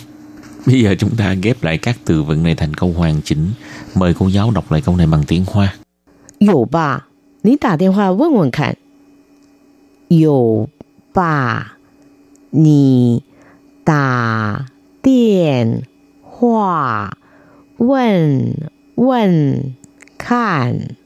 [0.66, 3.52] Bây giờ chúng ta ghép lại các từ vựng này thành câu hoàn chỉnh.
[3.96, 5.76] Mời cô giáo đọc lại câu này bằng tiếng Hoa.
[6.40, 7.00] Dù bà
[7.44, 8.76] Ní tả điện hoa Wần Wần Khan
[10.10, 10.66] Dù
[11.14, 11.72] bà
[12.52, 13.20] Ní
[13.86, 14.66] tả
[15.03, 15.83] 电
[16.23, 17.17] 话
[17.79, 18.55] 问
[18.97, 19.75] 问
[20.19, 20.97] 看。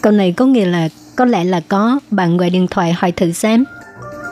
[0.00, 3.32] Câu này có nghĩa là có lẽ là có, bạn gọi điện thoại hỏi thử
[3.32, 3.64] xem.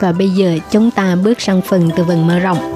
[0.01, 2.73] Và bây giờ chúng ta bước sang phần từ vựng mở rộng.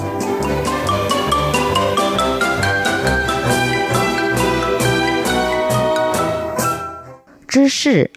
[7.48, 8.10] 知识，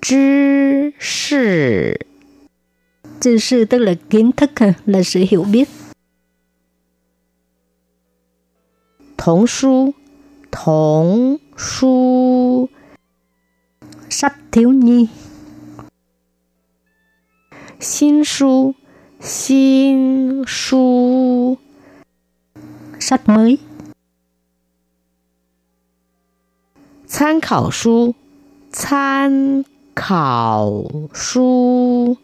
[0.00, 1.98] 知识，
[3.20, 4.50] 知识 tức là kiến thức
[4.86, 5.68] là sự hiểu biết.
[9.16, 9.94] 童书，
[10.50, 12.68] 童书，
[14.08, 15.08] sách thiếu nhi.
[17.78, 18.74] 新书，
[19.20, 21.58] 新书
[22.98, 23.58] sách mới.
[27.06, 28.14] 参考书。
[28.72, 29.64] 参
[29.96, 30.70] 考
[31.12, 32.16] 书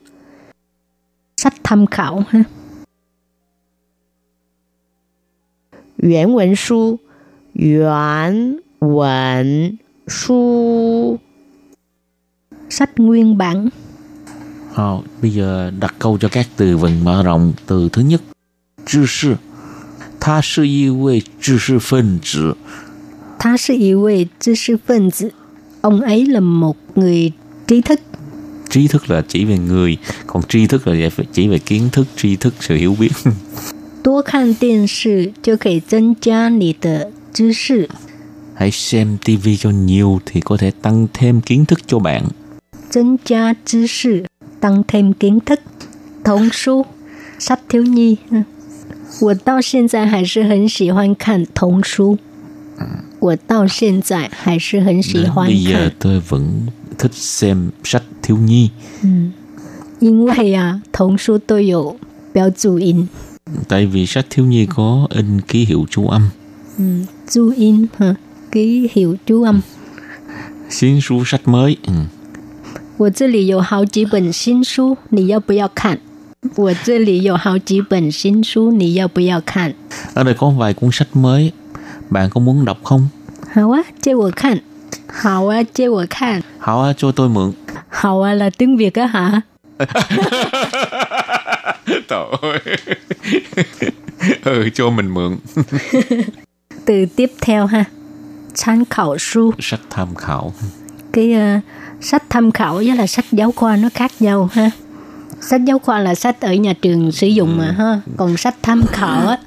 [1.37, 2.45] sách tham khảo ha.
[6.01, 6.99] 原文书，
[7.53, 11.19] 原文书
[12.69, 13.71] sách nguyên bản.
[14.75, 17.53] Ờ, bây giờ đặt câu cho các từ vựng mở rộng.
[17.67, 18.21] Từ thứ nhất,
[18.87, 19.37] 知识，
[20.21, 22.57] 他是一位知识分子。
[23.39, 25.33] 他是一位知识分子.
[25.81, 27.33] Ông ấy là một người
[27.67, 28.01] trí thức.
[28.69, 32.37] Trí thức là chỉ về người, còn tri thức là chỉ về kiến thức, tri
[32.37, 33.13] thức sự hiểu biết.
[34.03, 37.89] 多看电视就可以增加你的知识。
[38.59, 42.23] Hãy xem TV cho nhiều thì có thể tăng thêm kiến thức cho bạn.
[42.89, 44.25] 增加知识,
[44.61, 45.61] tăng thêm kiến thức.
[46.25, 46.87] Thống书,
[47.39, 48.17] sách thiếu nhi.
[49.21, 52.19] 我到现在还是很喜欢看童书。
[53.19, 58.71] 我到现在还是很喜 Đến 欢 bây giờ 看， tôi vẫn thích xem sách thiếu nhi
[59.99, 61.97] 因为啊，童书都有
[62.33, 63.09] 标注音，
[63.69, 66.31] tại vì sách thiếu nhi có in ký hiệu chú âm
[67.31, 68.15] 注音哈，
[68.53, 69.61] ký hiệu chú âm。
[70.69, 71.93] 新书 sách mới ừ.
[72.99, 75.99] 我这里有好几本新书，你要不要看？
[76.57, 79.75] 我这里有好几本新书，你要不要看？
[80.15, 81.53] ở đây có vài cuốn sách mới
[82.11, 83.09] bạn có muốn đọc không
[83.53, 84.61] 好啊，借我看。
[85.09, 86.43] 好啊，借我看。
[86.59, 87.53] hảo á, cho tôi mượn
[87.89, 89.41] 好啊là tiếng Việt á hả?
[92.08, 92.60] Trời ơi
[94.44, 95.38] Ừ cho mình mượn
[96.86, 97.84] Từ tiếp theo ha.
[98.62, 99.52] Tham khảo su.
[99.60, 100.54] Sách tham khảo
[101.14, 101.60] Cái ờ,
[102.02, 104.72] sách tham khảo với là sách giáo khoa nó khác nhau ha.
[105.42, 108.02] Sách giáo khoa là sách ở nhà trường sử dụng mà ha.
[108.18, 109.38] Còn sách tham khảo á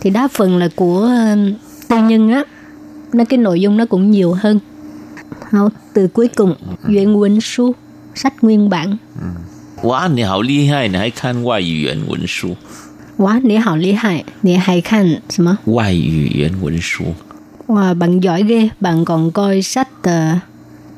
[0.00, 1.36] thì đa phần là của ờ,
[1.88, 2.44] tư nhân á.
[3.12, 4.58] Nó cái nội dung nó cũng nhiều hơn.
[5.50, 6.54] Hảo, từ cuối cùng,
[6.88, 7.72] Duyện Quỳnh Su,
[8.14, 8.96] sách nguyên bản.
[9.83, 12.57] Wow, 你好厉害你还看外语言文书
[13.17, 15.57] Wow, 你好厉害，你还看什么？
[15.65, 17.13] 外语言文书
[17.67, 20.37] Wow, bạn giỏi ghê, bạn còn coi sách ờ,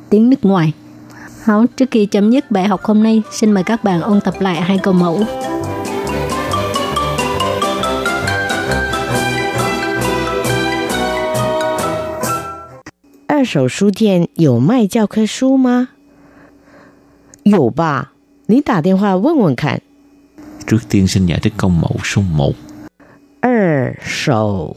[0.09, 0.73] tiếng nước ngoài.
[1.43, 4.33] Hảo, trước khi chấm dứt bài học hôm nay, xin mời các bạn ôn tập
[4.39, 5.23] lại hai câu mẫu.
[13.27, 15.89] 二手书店有卖教科书吗？
[17.43, 18.11] 有吧，
[18.45, 19.81] 你打电话问问看。
[20.67, 22.53] Trước tiên xin giải thích câu mẫu số 1
[23.41, 24.75] 二手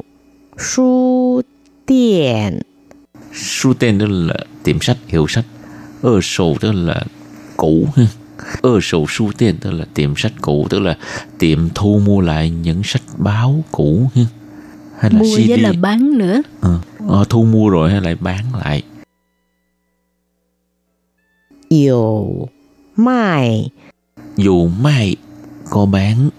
[0.56, 1.42] 书
[1.86, 2.64] 店
[3.32, 5.44] 书tên đó là tiệm sách, hiệu sách
[6.02, 7.02] Ơ sầu đó là
[7.56, 8.06] cũ ha
[8.62, 10.98] Ơ sầu书店đó là tiệm sách cũ Tức là
[11.38, 14.22] tiệm thu mua lại những sách báo cũ ha
[14.98, 16.42] Hay là Mua CD với là bán nữa.
[16.60, 18.82] Ờ, ờ, thu mua rồi hay lại bán lại
[21.70, 22.48] 有
[22.98, 23.70] 卖
[24.36, 25.16] Dù mai
[25.70, 26.30] có bán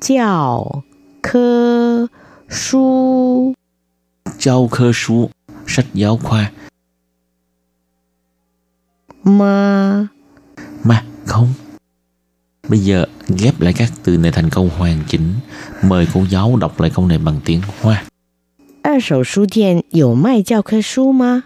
[0.00, 0.82] 教
[1.22, 2.08] 科
[2.48, 3.54] 书
[4.38, 5.30] giáo科书
[5.66, 6.52] sách giáo khoa
[9.24, 10.08] 吗？
[10.84, 11.48] mà không
[12.68, 15.34] bây giờ ghép lại các từ này thành câu hoàn chỉnh
[15.82, 18.04] mời cô giáo đọc lại câu này bằng tiếng hoa
[18.82, 21.42] 二手书店有卖教科书吗？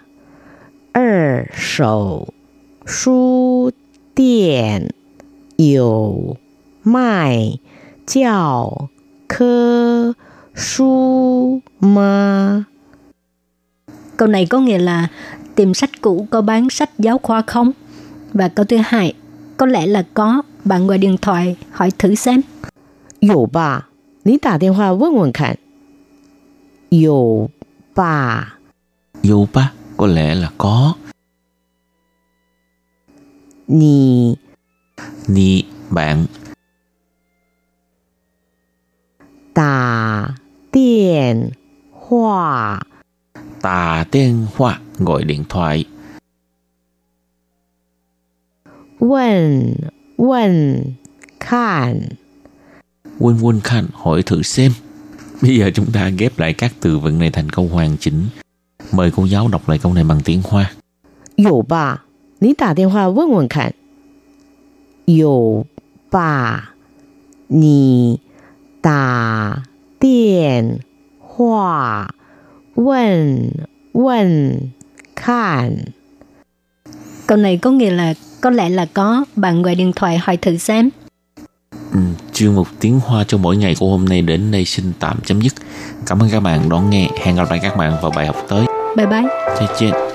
[0.95, 2.35] 二手
[2.85, 3.73] 书
[4.15, 4.93] 店
[5.57, 6.37] 有
[6.83, 7.59] 卖
[8.07, 8.89] 教
[9.29, 10.15] 科
[10.55, 12.67] 书吗？
[14.17, 15.09] Câu này có nghĩa là
[15.55, 17.73] tìm sách cũ có bán sách giáo khoa không?
[18.33, 19.15] Và câu thứ hai,
[19.57, 22.43] có lẽ là có, bạn gọi điện thoại hỏi thử xem.
[23.21, 23.89] 有吧？
[24.23, 25.57] 你打电话问问看。
[26.91, 27.49] 有
[27.95, 28.57] 吧？
[29.23, 30.94] dù ba Có lẽ là có.
[33.68, 34.36] Nì
[35.28, 36.26] Nì, bạn.
[39.54, 40.28] Tà
[40.74, 41.50] điện
[41.92, 42.80] hoa
[43.62, 45.86] Tà điện hoa, gọi điện thoại.
[49.00, 49.74] Quần,
[50.18, 50.82] quần,
[51.40, 52.00] khan
[53.20, 54.72] Quên quên khan, hỏi thử xem.
[55.42, 58.28] Bây giờ chúng ta ghép lại các từ vựng này thành câu hoàn chỉnh.
[58.96, 60.72] Mời cô giáo đọc lại câu này bằng tiếng Hoa.
[61.38, 61.98] Dụ bà,
[62.42, 63.72] ní đả điện hoa vân vân khẳng.
[65.08, 65.64] Dụ
[66.12, 66.70] bà,
[67.50, 68.18] ní
[68.84, 69.56] đả
[70.02, 70.78] điện
[71.20, 72.08] hoa
[72.76, 73.50] vân
[73.94, 74.60] vân
[75.16, 75.78] khẳng.
[77.28, 80.58] Câu này có nghĩa là có lẽ là có, bạn gọi điện thoại hỏi thử
[80.58, 80.90] xem.
[81.94, 82.00] Ừ,
[82.34, 85.42] chuyên mục tiếng Hoa cho mỗi ngày của hôm nay đến đây xin tạm chấm
[85.42, 85.54] dứt.
[86.06, 87.10] Cảm ơn các bạn đón nghe.
[87.24, 88.66] Hẹn gặp lại các bạn vào bài học tới.
[88.96, 89.30] Bye bye.
[89.56, 90.15] 再见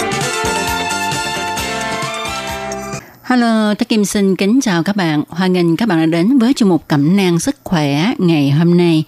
[3.31, 5.23] Hello, Tất Kim xin kính chào các bạn.
[5.29, 8.77] Hoan nghênh các bạn đã đến với chương mục Cẩm nang sức khỏe ngày hôm
[8.77, 9.03] nay.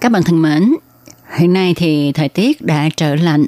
[0.00, 0.74] Các bạn thân mến,
[1.36, 3.46] hiện nay thì thời tiết đã trở lạnh.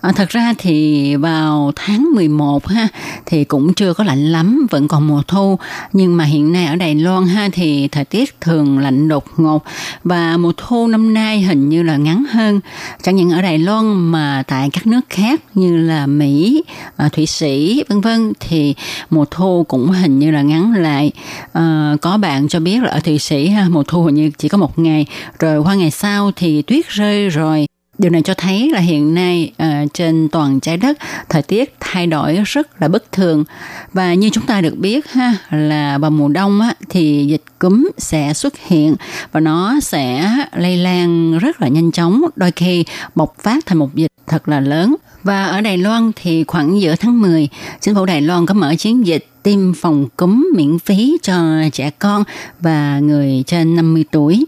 [0.00, 2.88] À, thật ra thì vào tháng 11 ha
[3.26, 5.58] thì cũng chưa có lạnh lắm, vẫn còn mùa thu.
[5.92, 9.64] Nhưng mà hiện nay ở Đài Loan ha thì thời tiết thường lạnh đột ngột
[10.04, 12.60] và mùa thu năm nay hình như là ngắn hơn.
[13.02, 16.62] Chẳng những ở Đài Loan mà tại các nước khác như là Mỹ,
[16.96, 18.74] à, Thụy Sĩ vân vân thì
[19.10, 21.12] mùa thu cũng hình như là ngắn lại.
[21.52, 24.48] À, có bạn cho biết là ở Thụy Sĩ ha mùa thu hình như chỉ
[24.48, 25.06] có một ngày
[25.38, 27.66] rồi qua ngày sau thì tuyết rơi rồi.
[27.98, 32.06] Điều này cho thấy là hiện nay ờ, trên toàn trái đất thời tiết thay
[32.06, 33.44] đổi rất là bất thường.
[33.92, 37.88] Và như chúng ta được biết ha là vào mùa đông á, thì dịch cúm
[37.98, 38.94] sẽ xuất hiện
[39.32, 42.84] và nó sẽ lây lan rất là nhanh chóng đôi khi
[43.14, 44.96] bộc phát thành một dịch thật là lớn.
[45.22, 47.48] Và ở Đài Loan thì khoảng giữa tháng 10
[47.80, 51.34] chính phủ Đài Loan có mở chiến dịch tiêm phòng cúm miễn phí cho
[51.72, 52.24] trẻ con
[52.60, 54.46] và người trên 50 tuổi.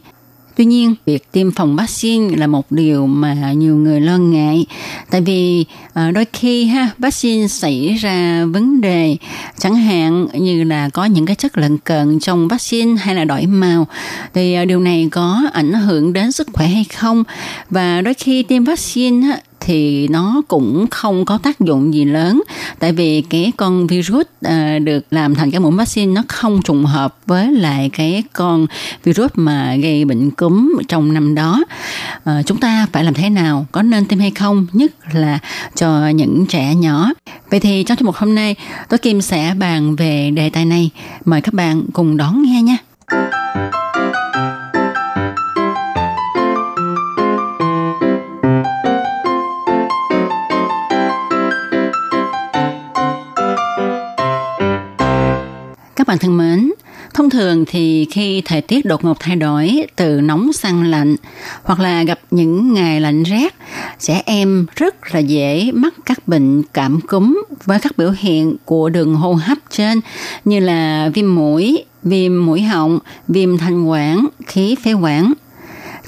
[0.57, 4.67] Tuy nhiên, việc tiêm phòng vaccine là một điều mà nhiều người lo ngại,
[5.11, 5.65] tại vì
[5.95, 9.17] à, đôi khi ha vaccine xảy ra vấn đề,
[9.59, 13.47] chẳng hạn như là có những cái chất lân cận trong vaccine hay là đổi
[13.47, 13.87] màu,
[14.35, 17.25] thì à, điều này có ảnh hưởng đến sức khỏe hay không?
[17.71, 22.43] Và đôi khi tiêm vaccine thì nó cũng không có tác dụng gì lớn.
[22.79, 26.85] Tại vì cái con virus à, được làm thành cái mũi vaccine nó không trùng
[26.85, 28.67] hợp với lại cái con
[29.05, 31.65] virus mà gây bệnh cúm trong năm đó.
[32.25, 33.67] À, chúng ta phải làm thế nào?
[33.73, 34.67] Có nên tiêm hay không?
[34.73, 35.39] Nhất là
[35.75, 37.11] cho những trẻ nhỏ.
[37.51, 38.55] Vậy thì trong chương mục hôm nay
[38.89, 40.91] tôi kim sẽ bàn về đề tài này.
[41.25, 42.77] Mời các bạn cùng đón nghe nha.
[56.17, 56.73] Bạn thân mến,
[57.15, 61.17] thông thường thì khi thời tiết đột ngột thay đổi từ nóng sang lạnh
[61.63, 63.55] hoặc là gặp những ngày lạnh rét,
[63.99, 68.89] trẻ em rất là dễ mắc các bệnh cảm cúm với các biểu hiện của
[68.89, 70.01] đường hô hấp trên
[70.45, 72.99] như là viêm mũi, viêm mũi họng,
[73.29, 75.33] viêm thanh quản, khí phế quản.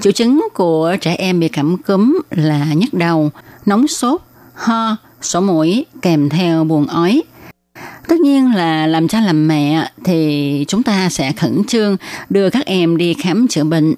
[0.01, 3.31] Triệu chứng của trẻ em bị cảm cúm là nhức đầu,
[3.65, 4.21] nóng sốt,
[4.53, 7.23] ho, sổ mũi kèm theo buồn ói.
[8.09, 11.97] Tất nhiên là làm cha làm mẹ thì chúng ta sẽ khẩn trương
[12.29, 13.93] đưa các em đi khám chữa bệnh.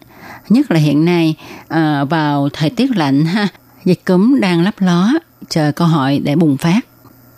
[0.50, 1.36] Nhất là hiện nay
[1.68, 3.48] à, vào thời tiết lạnh ha,
[3.86, 5.12] dịch cúm đang lấp ló
[5.50, 6.80] chờ cơ hội để bùng phát.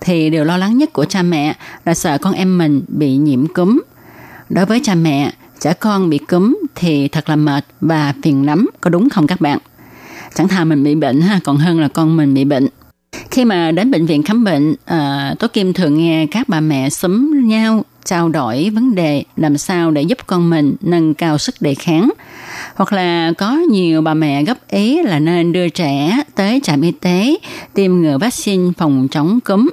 [0.02, 1.56] Thì điều lo lắng nhất của cha mẹ
[1.86, 3.82] là sợ con em mình bị nhiễm cúm.
[4.50, 8.70] Đối với cha mẹ, trẻ con bị cúm thì thật là mệt và phiền lắm,
[8.82, 9.60] có đúng không các bạn?
[10.36, 12.68] Chẳng thà mình bị bệnh ha, còn hơn là con mình bị bệnh.
[13.32, 16.90] Khi mà đến bệnh viện khám bệnh, à, Tố Kim thường nghe các bà mẹ
[16.90, 21.56] xúm nhau trao đổi vấn đề làm sao để giúp con mình nâng cao sức
[21.60, 22.10] đề kháng.
[22.76, 26.92] Hoặc là có nhiều bà mẹ góp ý là nên đưa trẻ tới trạm y
[26.92, 27.36] tế
[27.74, 29.70] tiêm ngừa vaccine phòng chống cúm.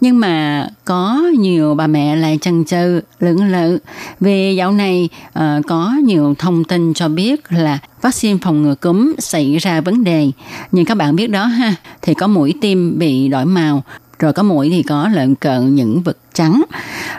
[0.00, 3.78] Nhưng mà có nhiều bà mẹ lại chần chừ, lưỡng lự.
[4.20, 9.14] Vì dạo này uh, có nhiều thông tin cho biết là vaccine phòng ngừa cúm
[9.18, 10.30] xảy ra vấn đề.
[10.72, 13.82] Nhưng các bạn biết đó ha, thì có mũi tiêm bị đổi màu,
[14.18, 16.62] rồi có mũi thì có lợn cợn những vật trắng.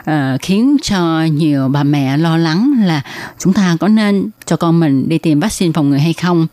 [0.05, 3.01] À, khiến cho nhiều bà mẹ lo lắng là
[3.39, 6.47] chúng ta có nên cho con mình đi tiêm vaccine phòng ngừa hay không.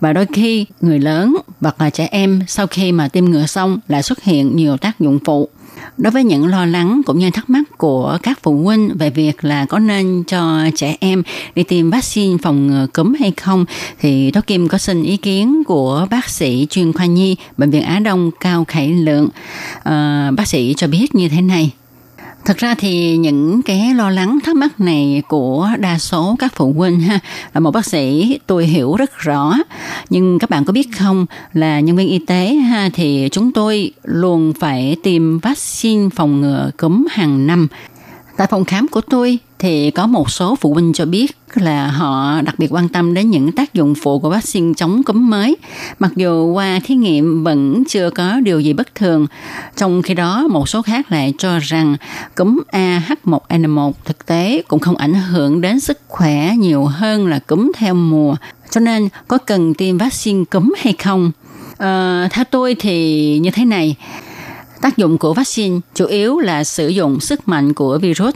[0.00, 3.78] Và đôi khi người lớn hoặc là trẻ em sau khi mà tiêm ngừa xong
[3.88, 5.48] lại xuất hiện nhiều tác dụng phụ
[5.98, 9.44] đối với những lo lắng cũng như thắc mắc của các phụ huynh về việc
[9.44, 11.22] là có nên cho trẻ em
[11.54, 13.64] đi tiêm vaccine phòng ngừa cúm hay không
[14.00, 17.82] thì Tố Kim có xin ý kiến của bác sĩ chuyên khoa nhi bệnh viện
[17.82, 19.28] Á Đông Cao Khải Lượng.
[19.82, 21.72] À, bác sĩ cho biết như thế này.
[22.44, 26.72] Thật ra thì những cái lo lắng thắc mắc này của đa số các phụ
[26.72, 27.18] huynh ha,
[27.54, 29.54] là một bác sĩ tôi hiểu rất rõ.
[30.10, 33.92] Nhưng các bạn có biết không, là nhân viên y tế ha, thì chúng tôi
[34.02, 37.68] luôn phải tiêm vaccine phòng ngừa cúm hàng năm.
[38.38, 42.40] Tại phòng khám của tôi thì có một số phụ huynh cho biết là họ
[42.40, 45.56] đặc biệt quan tâm đến những tác dụng phụ của vaccine chống cúm mới.
[45.98, 49.26] Mặc dù qua thí nghiệm vẫn chưa có điều gì bất thường,
[49.76, 51.96] trong khi đó một số khác lại cho rằng
[52.34, 57.72] cúm AH1N1 thực tế cũng không ảnh hưởng đến sức khỏe nhiều hơn là cúm
[57.76, 58.36] theo mùa.
[58.70, 61.30] Cho nên có cần tiêm vaccine cúm hay không?
[61.76, 63.96] Ờ, theo tôi thì như thế này,
[64.80, 68.34] Tác dụng của vaccine chủ yếu là sử dụng sức mạnh của virus.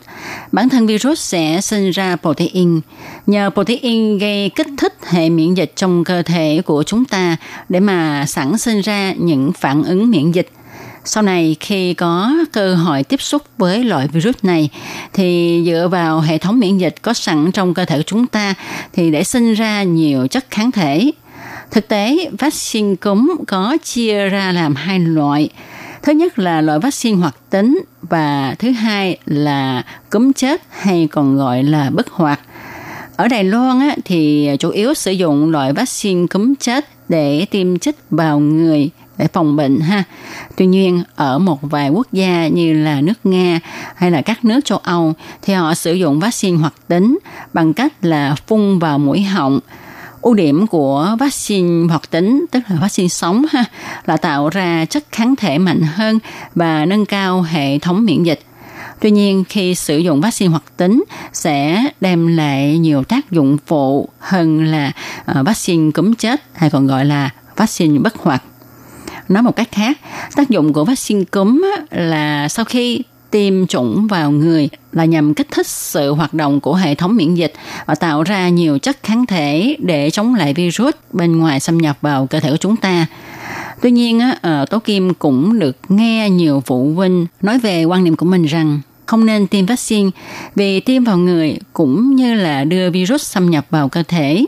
[0.52, 2.80] Bản thân virus sẽ sinh ra protein.
[3.26, 7.36] Nhờ protein gây kích thích hệ miễn dịch trong cơ thể của chúng ta
[7.68, 10.48] để mà sản sinh ra những phản ứng miễn dịch.
[11.04, 14.68] Sau này khi có cơ hội tiếp xúc với loại virus này
[15.12, 18.54] thì dựa vào hệ thống miễn dịch có sẵn trong cơ thể của chúng ta
[18.92, 21.10] thì để sinh ra nhiều chất kháng thể.
[21.70, 25.48] Thực tế, vaccine cúm có chia ra làm hai loại–
[26.02, 31.36] Thứ nhất là loại vaccine hoạt tính và thứ hai là cúm chết hay còn
[31.36, 32.40] gọi là bất hoạt.
[33.16, 37.78] Ở Đài Loan á, thì chủ yếu sử dụng loại vaccine cúm chết để tiêm
[37.78, 40.04] chích vào người để phòng bệnh ha.
[40.56, 43.60] Tuy nhiên ở một vài quốc gia như là nước Nga
[43.94, 47.18] hay là các nước châu Âu thì họ sử dụng vaccine hoạt tính
[47.52, 49.60] bằng cách là phun vào mũi họng
[50.22, 53.64] ưu điểm của vaccine hoạt tính tức là vaccine sống ha
[54.06, 56.18] là tạo ra chất kháng thể mạnh hơn
[56.54, 58.40] và nâng cao hệ thống miễn dịch
[59.02, 64.08] Tuy nhiên khi sử dụng vaccine hoạt tính sẽ đem lại nhiều tác dụng phụ
[64.18, 64.92] hơn là
[65.24, 68.42] ờ, vaccine cúm chết hay còn gọi là vaccine bất hoạt.
[69.28, 69.98] Nói một cách khác,
[70.36, 73.02] tác dụng của vaccine cúm là sau khi
[73.32, 77.34] tiêm chủng vào người là nhằm kích thích sự hoạt động của hệ thống miễn
[77.34, 77.52] dịch
[77.86, 81.98] và tạo ra nhiều chất kháng thể để chống lại virus bên ngoài xâm nhập
[82.00, 83.06] vào cơ thể của chúng ta.
[83.82, 88.16] Tuy nhiên, ờ, Tố Kim cũng được nghe nhiều phụ huynh nói về quan niệm
[88.16, 90.10] của mình rằng không nên tiêm vaccine
[90.54, 94.46] vì tiêm vào người cũng như là đưa virus xâm nhập vào cơ thể.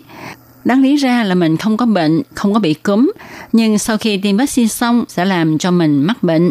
[0.65, 3.13] Đáng lý ra là mình không có bệnh, không có bị cúm,
[3.53, 6.51] nhưng sau khi tiêm vaccine xong sẽ làm cho mình mắc bệnh.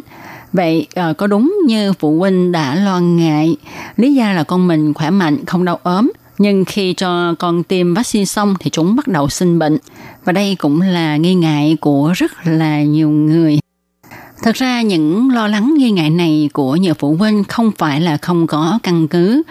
[0.53, 3.55] Vậy à, có đúng như phụ huynh đã lo ngại,
[3.97, 7.93] lý do là con mình khỏe mạnh, không đau ốm, nhưng khi cho con tiêm
[7.93, 9.77] vaccine xong thì chúng bắt đầu sinh bệnh.
[10.25, 13.59] Và đây cũng là nghi ngại của rất là nhiều người.
[14.43, 18.17] Thật ra những lo lắng nghi ngại này của nhiều phụ huynh không phải là
[18.17, 19.43] không có căn cứ.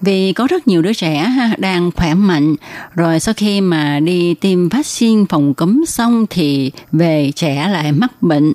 [0.00, 2.56] Vì có rất nhiều đứa trẻ đang khỏe mạnh,
[2.94, 8.22] rồi sau khi mà đi tiêm vaccine phòng cúm xong thì về trẻ lại mắc
[8.22, 8.54] bệnh.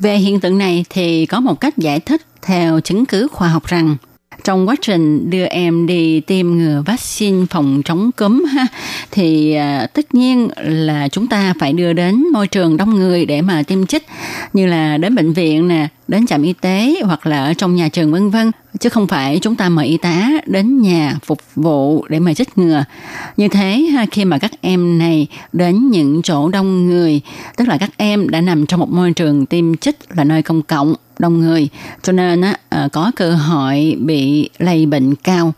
[0.00, 3.66] Về hiện tượng này thì có một cách giải thích theo chứng cứ khoa học
[3.66, 3.96] rằng
[4.44, 8.66] trong quá trình đưa em đi tiêm ngừa vaccine phòng chống cúm ha,
[9.10, 13.42] thì à, tất nhiên là chúng ta phải đưa đến môi trường đông người để
[13.42, 14.06] mà tiêm chích,
[14.52, 17.88] như là đến bệnh viện nè, đến trạm y tế hoặc là ở trong nhà
[17.88, 18.50] trường, vân vân.
[18.80, 22.58] Chứ không phải chúng ta mời y tá đến nhà phục vụ để mà chích
[22.58, 22.84] ngừa.
[23.36, 27.20] Như thế khi mà các em này đến những chỗ đông người,
[27.56, 30.62] tức là các em đã nằm trong một môi trường tiêm chích là nơi công
[30.62, 31.68] cộng đông người
[32.02, 35.52] cho nên á, ờ, có cơ hội bị lây bệnh cao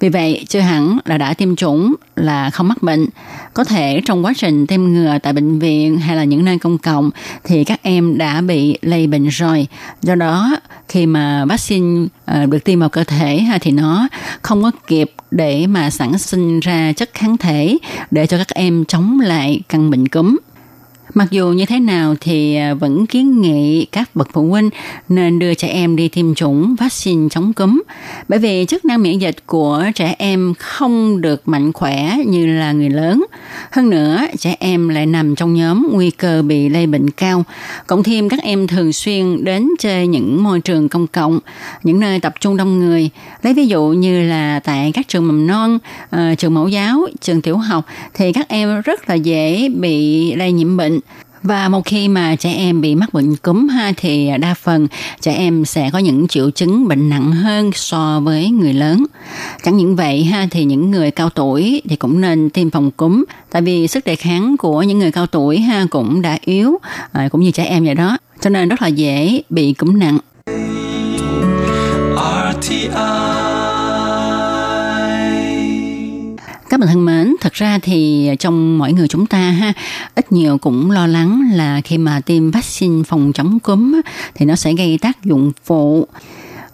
[0.00, 3.06] vì vậy, chưa hẳn là đã tiêm chủng là không mắc bệnh.
[3.54, 6.78] Có thể trong quá trình tiêm ngừa tại bệnh viện hay là những nơi công
[6.78, 7.10] cộng
[7.44, 9.66] thì các em đã bị lây bệnh rồi.
[10.02, 10.56] Do đó,
[10.88, 14.08] khi mà vaccine ờ, được tiêm vào cơ thể thì nó
[14.42, 17.78] không có kịp để mà sản sinh ra chất kháng thể
[18.10, 20.36] để cho các em chống lại căn bệnh cúm.
[21.16, 24.70] Mặc dù như thế nào thì à, vẫn kiến nghị các bậc phụ huynh
[25.08, 27.82] nên đưa trẻ em đi tiêm chủng vaccine chống cúm
[28.28, 32.72] bởi vì chức năng miễn dịch của trẻ em không được mạnh khỏe như là
[32.72, 33.24] người lớn.
[33.70, 37.44] Hơn nữa, trẻ em lại nằm trong nhóm nguy cơ bị lây bệnh cao.
[37.86, 41.38] Cộng thêm các em thường xuyên đến chơi những môi trường công cộng,
[41.82, 43.10] những nơi tập trung đông người.
[43.42, 45.78] Lấy ví dụ như là tại các trường mầm non,
[46.10, 50.52] ờ, trường mẫu giáo, trường tiểu học thì các em rất là dễ bị lây
[50.52, 51.00] nhiễm bệnh
[51.46, 54.88] và một khi mà trẻ em bị mắc bệnh cúm ha thì đa phần
[55.20, 59.06] trẻ em sẽ có những triệu chứng bệnh nặng hơn so với người lớn.
[59.64, 63.24] Chẳng những vậy ha thì những người cao tuổi thì cũng nên tiêm phòng cúm
[63.50, 66.78] tại vì sức đề kháng của những người cao tuổi ha cũng đã yếu
[67.12, 68.18] à, cũng như trẻ em vậy đó.
[68.40, 70.18] Cho nên rất là dễ bị cúm nặng.
[76.68, 79.72] Các bạn thân mến, thật ra thì trong mỗi người chúng ta ha,
[80.14, 84.00] ít nhiều cũng lo lắng là khi mà tiêm vaccine phòng chống cúm
[84.34, 86.06] thì nó sẽ gây tác dụng phụ.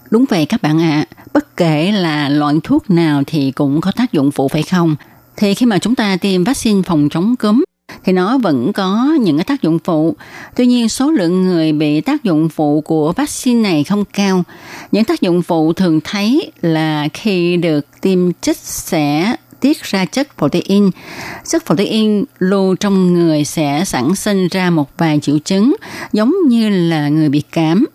[0.09, 3.91] Đúng vậy các bạn ạ, à, bất kể là loại thuốc nào thì cũng có
[3.91, 4.95] tác dụng phụ phải không?
[5.37, 7.63] Thì khi mà chúng ta tiêm vaccine phòng chống cúm
[8.03, 10.15] thì nó vẫn có những cái tác dụng phụ.
[10.55, 14.43] Tuy nhiên số lượng người bị tác dụng phụ của vaccine này không cao.
[14.91, 20.27] Những tác dụng phụ thường thấy là khi được tiêm chích sẽ tiết ra chất
[20.37, 20.89] protein.
[21.45, 25.75] Chất protein lưu trong người sẽ sản sinh ra một vài triệu chứng
[26.13, 27.85] giống như là người bị cảm.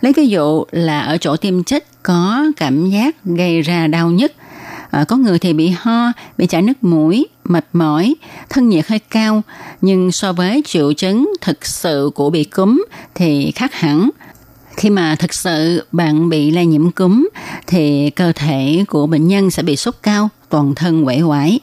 [0.00, 4.32] Lấy ví dụ là ở chỗ tiêm chích có cảm giác gây ra đau nhức,
[4.90, 8.14] à, có người thì bị ho, bị chảy nước mũi, mệt mỏi,
[8.50, 9.42] thân nhiệt hơi cao,
[9.80, 14.10] nhưng so với triệu chứng thực sự của bị cúm thì khác hẳn.
[14.76, 17.28] Khi mà thực sự bạn bị lây nhiễm cúm
[17.66, 21.60] thì cơ thể của bệnh nhân sẽ bị sốt cao, toàn thân quể quải.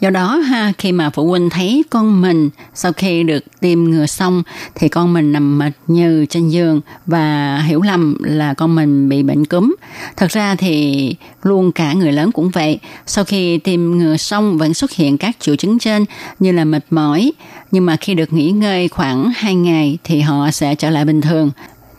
[0.00, 4.06] Do đó ha, khi mà phụ huynh thấy con mình sau khi được tiêm ngừa
[4.06, 4.42] xong
[4.74, 9.22] thì con mình nằm mệt như trên giường và hiểu lầm là con mình bị
[9.22, 9.74] bệnh cúm.
[10.16, 12.78] Thật ra thì luôn cả người lớn cũng vậy.
[13.06, 16.04] Sau khi tiêm ngừa xong vẫn xuất hiện các triệu chứng trên
[16.38, 17.32] như là mệt mỏi.
[17.70, 21.20] Nhưng mà khi được nghỉ ngơi khoảng 2 ngày thì họ sẽ trở lại bình
[21.20, 21.50] thường.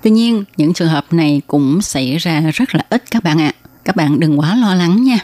[0.01, 3.53] Tuy nhiên, những trường hợp này cũng xảy ra rất là ít các bạn ạ.
[3.55, 3.69] À.
[3.85, 5.19] Các bạn đừng quá lo lắng nha.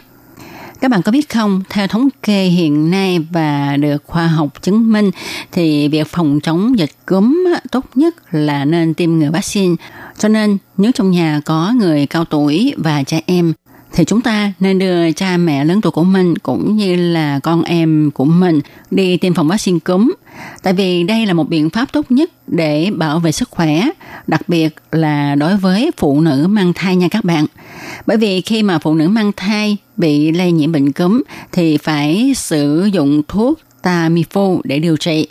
[0.81, 4.91] Các bạn có biết không, theo thống kê hiện nay và được khoa học chứng
[4.91, 5.11] minh
[5.51, 9.75] thì việc phòng chống dịch cúm tốt nhất là nên tiêm ngừa vaccine.
[10.17, 13.53] Cho nên nếu trong nhà có người cao tuổi và trẻ em
[13.93, 17.63] thì chúng ta nên đưa cha mẹ lớn tuổi của mình cũng như là con
[17.63, 18.61] em của mình
[18.91, 20.13] đi tiêm phòng vaccine cúm.
[20.63, 23.89] Tại vì đây là một biện pháp tốt nhất để bảo vệ sức khỏe,
[24.27, 27.45] đặc biệt là đối với phụ nữ mang thai nha các bạn.
[28.05, 31.21] Bởi vì khi mà phụ nữ mang thai bị lây nhiễm bệnh cúm
[31.51, 35.27] thì phải sử dụng thuốc Tamiflu để điều trị.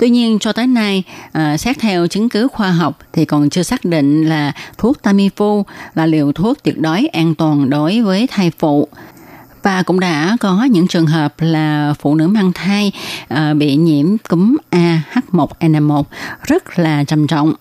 [0.00, 3.62] Tuy nhiên cho tới nay, à, xét theo chứng cứ khoa học thì còn chưa
[3.62, 5.62] xác định là thuốc Tamiflu
[5.94, 8.88] là liều thuốc tuyệt đối an toàn đối với thai phụ
[9.62, 12.92] và cũng đã có những trường hợp là phụ nữ mang thai
[13.34, 16.02] uh, bị nhiễm cúm AH1N1
[16.42, 17.54] rất là trầm trọng.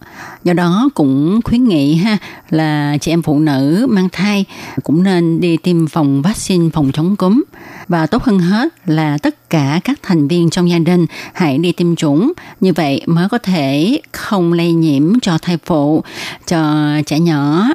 [0.43, 2.17] Do đó cũng khuyến nghị ha
[2.49, 4.45] là chị em phụ nữ mang thai
[4.83, 7.43] cũng nên đi tiêm phòng vaccine phòng chống cúm.
[7.87, 11.71] Và tốt hơn hết là tất cả các thành viên trong gia đình hãy đi
[11.71, 12.31] tiêm chủng.
[12.59, 16.03] Như vậy mới có thể không lây nhiễm cho thai phụ
[16.47, 17.67] cho trẻ nhỏ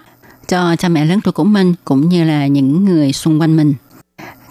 [0.49, 3.75] cho cha mẹ lớn tuổi của mình cũng như là những người xung quanh mình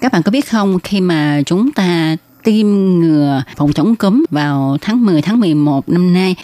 [0.04, 2.68] các bạn có biết không khi mà chúng ta tiêm
[3.00, 6.36] ngừa phòng chống cúm vào tháng 10 tháng 11 năm nay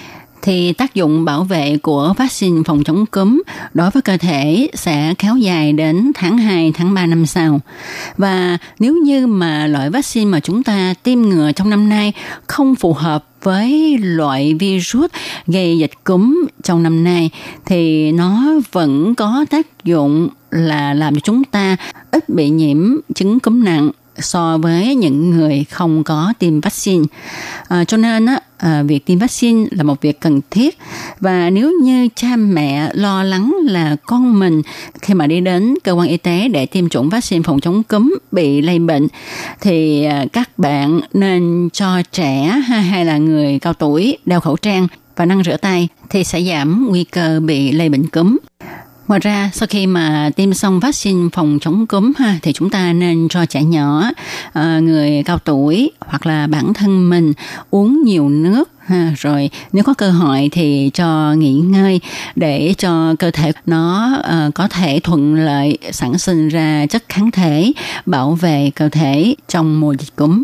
[0.41, 3.41] thì tác dụng bảo vệ của vaccine phòng chống cúm
[3.73, 7.59] đối với cơ thể sẽ kéo dài đến tháng 2, tháng 3 năm sau.
[8.17, 12.13] Và nếu như mà loại vaccine mà chúng ta tiêm ngừa trong năm nay
[12.47, 15.11] không phù hợp với loại virus
[15.47, 17.29] gây dịch cúm trong năm nay
[17.65, 21.77] thì nó vẫn có tác dụng là làm cho chúng ta
[22.11, 23.91] ít bị nhiễm chứng cúm nặng
[24.21, 27.05] so với những người không có tiêm vaccine.
[27.67, 30.77] À, cho nên á, à, việc tiêm vaccine là một việc cần thiết
[31.19, 34.61] và nếu như cha mẹ lo lắng là con mình
[35.01, 38.15] khi mà đi đến cơ quan y tế để tiêm chủng vaccine phòng chống cúm
[38.31, 39.07] bị lây bệnh
[39.61, 44.87] thì à, các bạn nên cho trẻ hay là người cao tuổi đeo khẩu trang
[45.15, 48.37] và năng rửa tay thì sẽ giảm nguy cơ bị lây bệnh cúm.
[49.09, 52.93] Ngoài ra, sau khi mà tiêm xong vaccine phòng chống cúm ha, thì chúng ta
[52.93, 54.03] nên cho trẻ nhỏ,
[54.53, 57.33] ờ, người cao tuổi hoặc là bản thân mình
[57.69, 61.99] uống nhiều nước ha, rồi nếu có cơ hội thì cho nghỉ ngơi
[62.35, 67.31] để cho cơ thể nó uh, có thể thuận lợi sản sinh ra chất kháng
[67.31, 67.71] thể
[68.05, 70.43] bảo vệ cơ thể trong mùa dịch cúm.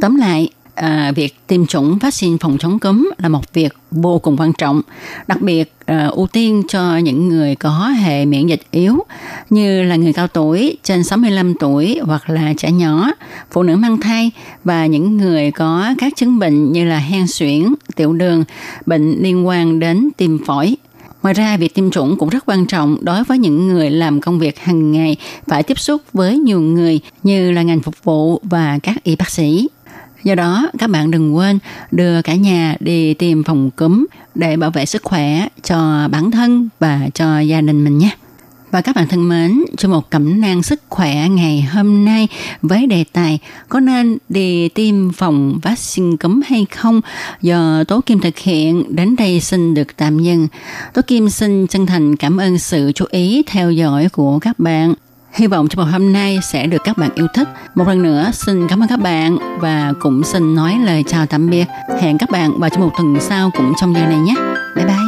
[0.00, 0.48] Tóm lại,
[0.78, 4.82] à, việc tiêm chủng vaccine phòng chống cúm là một việc vô cùng quan trọng,
[5.26, 8.98] đặc biệt à, ưu tiên cho những người có hệ miễn dịch yếu
[9.50, 13.10] như là người cao tuổi trên 65 tuổi hoặc là trẻ nhỏ,
[13.50, 14.30] phụ nữ mang thai
[14.64, 18.44] và những người có các chứng bệnh như là hen suyễn, tiểu đường,
[18.86, 20.76] bệnh liên quan đến tim phổi.
[21.22, 24.38] Ngoài ra, việc tiêm chủng cũng rất quan trọng đối với những người làm công
[24.38, 25.16] việc hàng ngày
[25.46, 29.30] phải tiếp xúc với nhiều người như là ngành phục vụ và các y bác
[29.30, 29.68] sĩ.
[30.24, 31.58] Do đó, các bạn đừng quên
[31.90, 36.68] đưa cả nhà đi tiêm phòng cúm để bảo vệ sức khỏe cho bản thân
[36.80, 38.10] và cho gia đình mình nhé.
[38.70, 42.28] Và các bạn thân mến, cho một cẩm nang sức khỏe ngày hôm nay
[42.62, 43.38] với đề tài
[43.68, 47.00] có nên đi tiêm phòng vaccine cúm hay không
[47.42, 50.48] do Tố Kim thực hiện đến đây xin được tạm dừng.
[50.94, 54.94] Tố Kim xin chân thành cảm ơn sự chú ý theo dõi của các bạn.
[55.38, 57.48] Hy vọng trong một hôm nay sẽ được các bạn yêu thích.
[57.74, 61.50] Một lần nữa, xin cảm ơn các bạn và cũng xin nói lời chào tạm
[61.50, 61.64] biệt.
[62.00, 64.34] Hẹn các bạn vào trong một tuần sau cũng trong giờ này nhé.
[64.76, 65.07] Bye bye.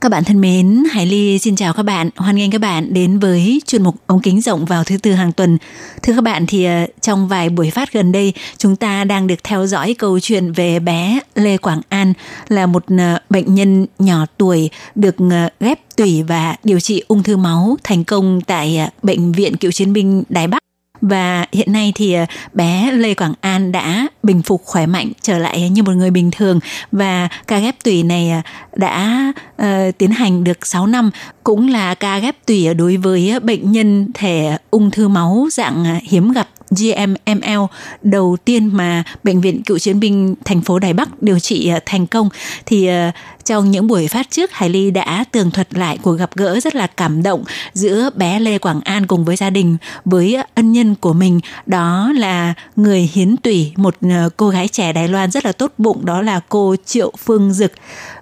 [0.00, 2.10] Các bạn thân mến, Hải Ly xin chào các bạn.
[2.16, 5.32] Hoan nghênh các bạn đến với chuyên mục ống kính rộng vào thứ tư hàng
[5.32, 5.58] tuần.
[6.02, 9.44] Thưa các bạn thì ờ, trong vài buổi phát gần đây, chúng ta đang được
[9.44, 12.12] theo dõi câu chuyện về bé Lê Quảng An
[12.48, 17.22] là một ờ, bệnh nhân nhỏ tuổi được ờ, ghép tủy và điều trị ung
[17.22, 20.67] thư máu thành công tại bệnh viện Cựu chiến binh Đài Bắc
[21.00, 25.38] và hiện nay thì ờ, bé Lê Quảng An đã bình phục khỏe mạnh trở
[25.38, 26.60] lại như một người bình thường.
[26.92, 28.40] Và ca ghép tủy này ờ,
[28.76, 29.32] đã
[29.62, 31.10] uh, tiến hành được 6 năm
[31.44, 36.32] cũng là ca ghép tủy đối với bệnh nhân thể ung thư máu dạng hiếm
[36.32, 37.60] gặp GMML
[38.02, 42.06] đầu tiên mà bệnh viện cựu chiến binh thành phố Đài Bắc điều trị thành
[42.06, 42.28] công.
[42.66, 42.90] Thì
[43.48, 46.74] trong những buổi phát trước, Hải Ly đã tường thuật lại cuộc gặp gỡ rất
[46.74, 50.94] là cảm động giữa bé Lê Quảng An cùng với gia đình với ân nhân
[50.94, 51.40] của mình.
[51.66, 55.72] Đó là người hiến tủy, một ờ, cô gái trẻ Đài Loan rất là tốt
[55.78, 57.72] bụng, đó là cô Triệu Phương Dực.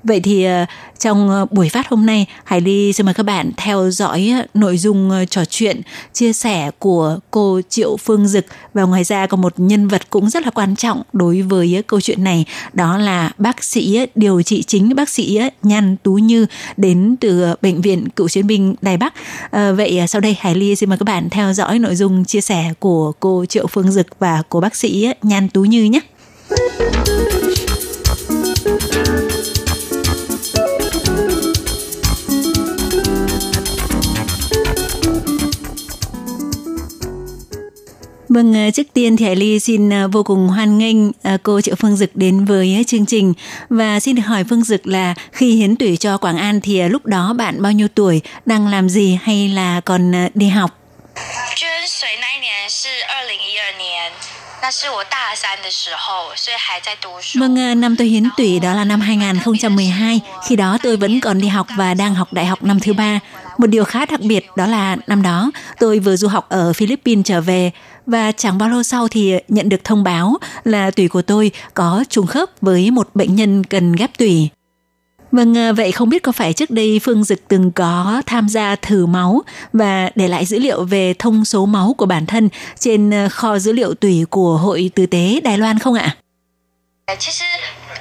[0.04, 0.64] Vậy thì ờ,
[0.98, 4.78] trong ờ, buổi phát hôm nay, Hải Ly xin mời các bạn theo dõi nội
[4.78, 5.80] dung trò chuyện,
[6.12, 10.30] chia sẻ của cô Triệu Phương Dực và ngoài ra còn một nhân vật cũng
[10.30, 14.62] rất là quan trọng đối với câu chuyện này, đó là bác sĩ điều trị
[14.62, 16.46] chính bác sĩ sĩ Nhan Tú Như
[16.76, 19.14] đến từ ờ, bệnh viện cựu chiến binh Đài Bắc.
[19.50, 22.24] À, vậy ờ, sau đây Hải Ly xin mời các bạn theo dõi nội dung
[22.24, 26.00] chia sẻ của cô Triệu Phương Dực và của bác sĩ Nhan Tú Như nhé.
[38.36, 41.60] Vâng, ờ, trước tiên thì Hải Ly xin ờ, vô cùng hoan nghênh ờ, cô
[41.60, 43.34] Triệu Phương Dực đến với chương trình
[43.70, 47.32] và xin hỏi Phương Dực là khi hiến tủy cho Quảng An thì lúc đó
[47.32, 50.70] bạn bao nhiêu tuổi, đang làm gì hay là còn đi học?
[57.34, 61.48] Vâng, năm tôi hiến tủy đó là năm 2012, khi đó tôi vẫn còn đi
[61.48, 63.20] học và đang học đại học năm thứ ba.
[63.58, 67.26] Một điều khá đặc biệt đó là năm đó tôi vừa du học ở Philippines
[67.26, 67.70] trở về
[68.06, 72.04] và chẳng bao lâu sau thì nhận được thông báo là tủy của tôi có
[72.08, 74.48] trùng khớp với một bệnh nhân cần ghép tủy.
[75.32, 78.76] Vâng, à, vậy không biết có phải trước đây Phương Dực từng có tham gia
[78.76, 79.42] thử máu
[79.72, 82.48] và để lại dữ liệu về thông số máu của bản thân
[82.78, 86.16] trên à, kho dữ liệu tủy của Hội Tử tế Đài Loan không ạ?
[87.06, 87.44] À, 其实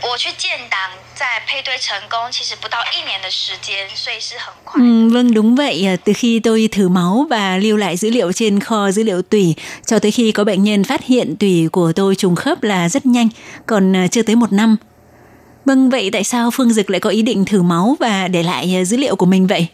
[0.05, 4.83] 我去建档在配对成功，其实不到一年的时间，所以是很快。
[4.83, 5.87] Ừ, vâng đúng vậy.
[5.87, 9.23] À, từ khi tôi thử máu và lưu lại dữ liệu trên kho dữ liệu
[9.23, 9.55] tủy
[9.87, 13.07] cho tới khi có bệnh nhân phát hiện tủy của tôi trùng khớp là rất
[13.07, 13.29] nhanh,
[13.67, 14.77] còn à, chưa tới một năm.
[15.65, 18.77] Vâng, vậy tại sao Phương Dực lại có ý định thử máu và để lại
[18.77, 19.67] à, dữ liệu của mình vậy?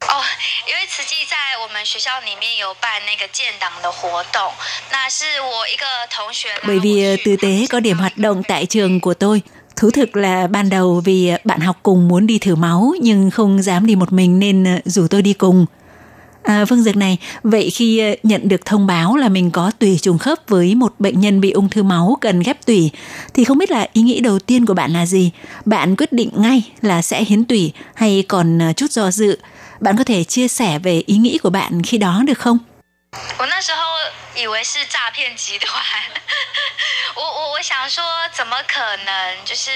[0.00, 0.22] 哦，
[0.66, 4.52] 因为慈济在我们学校里面有办那个建档的活动，
[4.90, 6.48] 那是我一个同学。
[6.66, 9.42] Bởi vì tư tế có điểm hoạt động tại trường của tôi.
[9.76, 13.62] Thú thực là ban đầu vì bạn học cùng muốn đi thử máu nhưng không
[13.62, 15.66] dám đi một mình nên rủ tôi đi cùng.
[16.42, 20.18] À, vâng Dược này, vậy khi nhận được thông báo là mình có tùy trùng
[20.18, 22.90] khớp với một bệnh nhân bị ung thư máu cần ghép tủy,
[23.34, 25.30] thì không biết là ý nghĩ đầu tiên của bạn là gì?
[25.64, 29.38] Bạn quyết định ngay là sẽ hiến tủy hay còn chút do dự?
[29.80, 32.58] Bạn có thể chia sẻ về ý nghĩ của bạn khi đó được không?
[33.38, 33.78] 我那时候
[34.36, 35.70] 以为是诈骗集团，
[37.16, 39.70] 我我我想说怎么可能，就是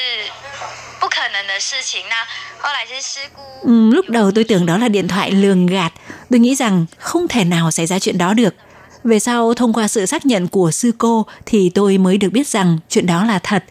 [1.01, 2.03] 不可能的事情。
[2.09, 2.17] 那
[2.61, 3.43] 后来是事故。
[3.69, 5.93] Ừ, lúc đầu tôi tưởng đó là điện thoại lường gạt.
[6.31, 8.55] Tôi nghĩ rằng không thể nào xảy ra chuyện đó được.
[9.05, 12.49] Về sau thông qua sự xác nhận của sư cô thì tôi mới được biết
[12.49, 13.65] rằng chuyện đó là thật.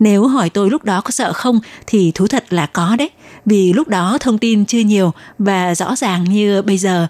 [0.00, 3.10] Nếu hỏi tôi lúc đó có sợ không thì thú thật là có đấy.
[3.46, 7.06] Vì lúc đó thông tin chưa nhiều và rõ ràng như bây giờ.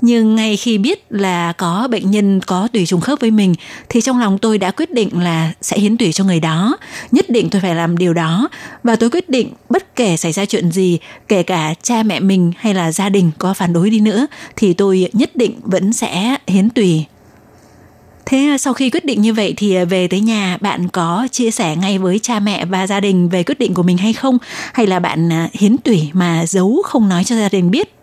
[0.00, 3.54] nhưng ngay khi biết là có bệnh nhân có tủy trùng khớp với mình
[3.88, 6.76] thì trong lòng tôi đã quyết định là sẽ hiến tủy cho người đó.
[7.10, 8.48] Nhất định tôi phải làm điều đó
[8.82, 12.52] và tôi quyết định bất kể xảy ra chuyện gì, kể cả cha mẹ mình
[12.58, 14.26] hay là gia đình có phản đối đi nữa
[14.56, 17.04] thì tôi nhất định vẫn sẽ hiến tủy
[18.26, 21.76] Thế sau khi quyết định như vậy thì về tới nhà bạn có chia sẻ
[21.76, 24.38] ngay với cha mẹ và gia đình về quyết định của mình hay không?
[24.72, 27.94] Hay là bạn à, hiến tủy mà giấu không nói cho gia đình biết?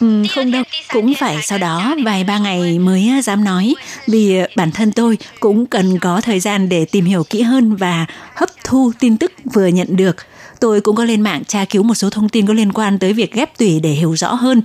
[0.00, 0.62] Ừ, không đâu.
[0.92, 3.74] cũng phải sau đó vài ba ngày mới dám nói
[4.06, 8.06] vì bản thân tôi cũng cần có thời gian để tìm hiểu kỹ hơn và
[8.34, 10.16] hấp thu tin tức vừa nhận được.
[10.60, 13.12] Tôi cũng có lên mạng tra cứu một số thông tin có liên quan tới
[13.12, 14.62] việc ghép tủy để hiểu rõ hơn.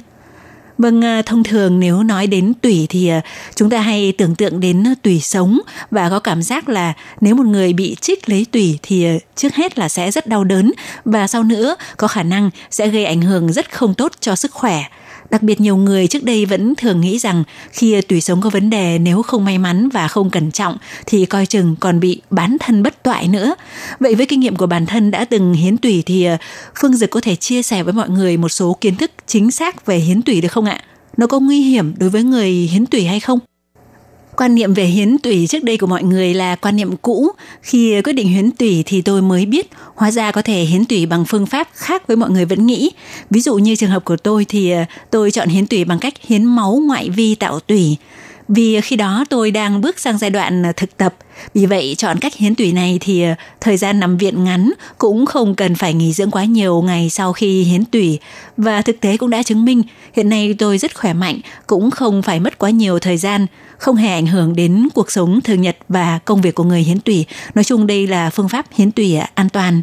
[0.77, 3.21] Vâng, ờ, thông thường nếu nói đến tủy thì ờ,
[3.55, 5.59] chúng ta hay tưởng tượng đến ờ, tủy sống
[5.91, 9.79] và có cảm giác là nếu một người bị trích lấy tủy thì trước hết
[9.79, 10.71] là sẽ rất đau đớn
[11.05, 14.51] và sau nữa có khả năng sẽ gây ảnh hưởng rất không tốt cho sức
[14.51, 14.83] khỏe.
[15.29, 18.69] Đặc biệt nhiều người trước đây vẫn thường nghĩ rằng khi tủy sống có vấn
[18.69, 22.57] đề nếu không may mắn và không cẩn trọng thì coi chừng còn bị bán
[22.59, 23.55] thân bất toại nữa.
[23.99, 26.37] Vậy với kinh nghiệm của bản thân đã từng hiến tủy thì ờ,
[26.81, 29.85] Phương Dực có thể chia sẻ với mọi người một số kiến thức chính xác
[29.85, 30.79] về hiến tủy được không ạ?
[31.17, 33.39] Nó có nguy hiểm đối với người hiến tủy hay không?
[34.37, 37.31] Quan niệm về hiến tủy trước đây của mọi người là quan niệm cũ.
[37.61, 41.05] Khi quyết định hiến tủy thì tôi mới biết, hóa ra có thể hiến tủy
[41.05, 42.91] bằng phương pháp khác với mọi người vẫn nghĩ.
[43.29, 46.13] Ví dụ như trường hợp của tôi thì ờ, tôi chọn hiến tủy bằng cách
[46.27, 47.97] hiến máu ngoại vi tạo tủy
[48.47, 51.15] vì khi đó tôi đang bước sang giai đoạn ờ, thực tập.
[51.53, 55.25] Vì vậy chọn cách hiến tủy này thì ờ, thời gian nằm viện ngắn cũng
[55.25, 58.19] không cần phải nghỉ dưỡng quá nhiều ngày sau khi hiến tủy
[58.57, 59.83] và thực tế cũng đã chứng minh
[60.13, 63.45] hiện nay tôi rất khỏe mạnh, cũng không phải mất quá nhiều thời gian,
[63.77, 66.99] không hề ảnh hưởng đến cuộc sống thường nhật và công việc của người hiến
[66.99, 67.25] tủy.
[67.55, 69.81] Nói chung đây là phương pháp hiến tủy ờ, an toàn.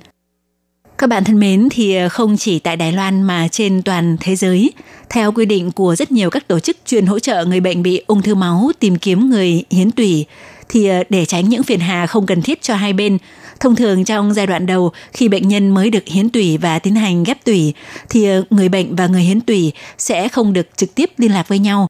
[1.02, 4.36] Các bạn thân mến, thì ờ, không chỉ tại Đài Loan mà trên toàn thế
[4.36, 4.72] giới,
[5.10, 8.02] theo quy định của rất nhiều các tổ chức chuyên hỗ trợ người bệnh bị
[8.06, 10.24] ung thư máu tìm kiếm người hiến tủy,
[10.68, 13.18] thì ờ, để tránh những phiền hà không cần thiết cho hai bên,
[13.60, 16.94] thông thường trong giai đoạn đầu khi bệnh nhân mới được hiến tủy và tiến
[16.94, 17.74] hành ghép tủy,
[18.08, 21.48] thì ờ, người bệnh và người hiến tủy sẽ không được trực tiếp liên lạc
[21.48, 21.88] với nhau.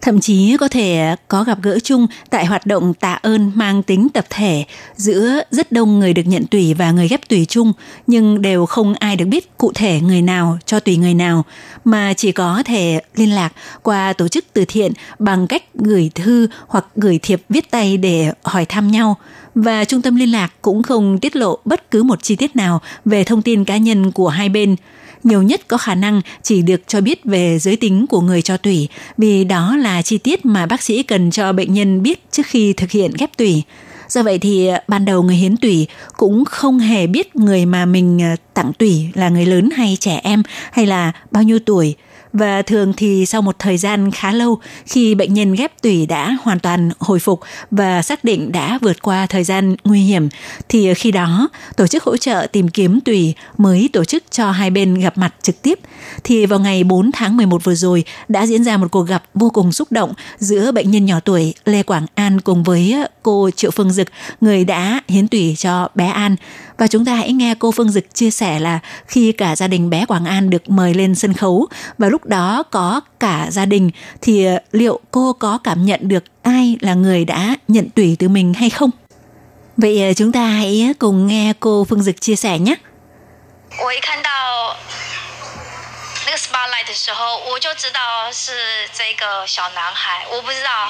[0.00, 4.08] Thậm chí có thể có gặp gỡ chung tại hoạt động tạ ơn mang tính
[4.14, 4.64] tập thể
[4.96, 7.72] giữa rất đông người được nhận tùy và người ghép tùy chung,
[8.06, 11.44] nhưng đều không ai được biết cụ thể người nào cho tùy người nào,
[11.84, 16.48] mà chỉ có thể liên lạc qua tổ chức từ thiện bằng cách gửi thư
[16.66, 19.16] hoặc gửi thiệp viết tay để hỏi thăm nhau.
[19.54, 22.80] Và trung tâm liên lạc cũng không tiết lộ bất cứ một chi tiết nào
[23.04, 24.76] về thông tin cá nhân của hai bên–
[25.28, 28.56] nhiều nhất có khả năng chỉ được cho biết về giới tính của người cho
[28.56, 32.46] tủy, vì đó là chi tiết mà bác sĩ cần cho bệnh nhân biết trước
[32.46, 33.62] khi thực hiện ghép tủy.
[34.08, 37.86] Do vậy thì ờ, ban đầu người hiến tủy cũng không hề biết người mà
[37.86, 41.94] mình ờ, tặng tủy là người lớn hay trẻ em hay là bao nhiêu tuổi
[42.32, 46.36] và thường thì sau một thời gian khá lâu, khi bệnh nhân ghép tủy đã
[46.42, 50.28] hoàn toàn hồi phục và xác định đã vượt qua thời gian nguy hiểm,
[50.68, 54.70] thì khi đó, tổ chức hỗ trợ tìm kiếm tủy mới tổ chức cho hai
[54.70, 55.78] bên gặp mặt trực tiếp.
[56.24, 59.50] Thì vào ngày 4 tháng 11 vừa rồi, đã diễn ra một cuộc gặp vô
[59.50, 63.70] cùng xúc động giữa bệnh nhân nhỏ tuổi Lê Quảng An cùng với cô Triệu
[63.70, 64.08] Phương Dực,
[64.40, 66.36] người đã hiến tủy cho bé An.
[66.77, 69.89] và chúng ta hãy nghe cô Phương Dực chia sẻ là khi cả gia đình
[69.89, 71.67] bé Quảng An được mời lên sân khấu
[71.97, 73.89] và lúc đó có cả gia đình
[74.21, 78.29] thì ờ, liệu cô có cảm nhận được ai là người đã nhận tùy từ
[78.29, 78.89] mình hay không?
[79.77, 82.75] Vậy ờ, chúng ta hãy cùng nghe cô Phương Dực chia sẻ nhé.
[83.81, 84.86] 我一看到那个
[86.37, 88.51] spotlight 的时候，我就知道是
[88.93, 90.25] 这个小男孩。
[90.31, 90.89] 我不知道，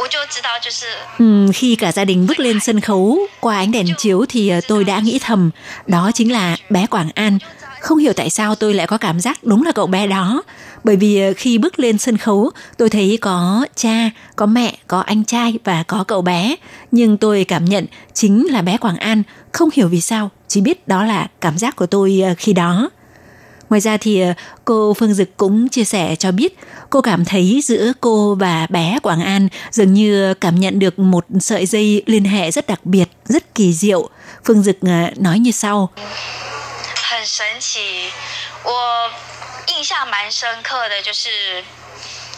[0.00, 0.86] 我就知道就是。
[1.18, 4.84] Ừ, khi cả gia đình bước lên sân khấu qua ánh đèn chiếu thì ờ, tôi
[4.84, 5.50] đã nghĩ thầm
[5.86, 7.38] đó chính là bé Quảng An.
[7.80, 10.42] Không hiểu tại sao tôi lại có cảm giác đúng là cậu bé đó.
[10.84, 15.00] Bởi vì ờ, khi bước lên sân khấu, tôi thấy có cha, có mẹ, có
[15.00, 16.56] anh trai và có cậu bé.
[16.90, 19.22] Nhưng tôi cảm nhận chính là bé Quảng An.
[19.52, 22.90] Không hiểu vì sao, chỉ biết đó là cảm giác của tôi ờ, khi đó.
[23.70, 24.32] Ngoài ra thì ờ,
[24.64, 26.58] cô Phương Dực cũng chia sẻ cho biết
[26.90, 31.24] cô cảm thấy giữa cô và bé Quảng An dường như cảm nhận được một
[31.40, 34.08] sợi dây liên hệ rất đặc biệt, rất kỳ diệu.
[34.44, 34.76] Phương Dực
[35.16, 35.90] nói như sau.
[37.02, 38.10] 很神奇，
[38.64, 39.10] 我
[39.66, 41.28] 印象蛮深刻的就是。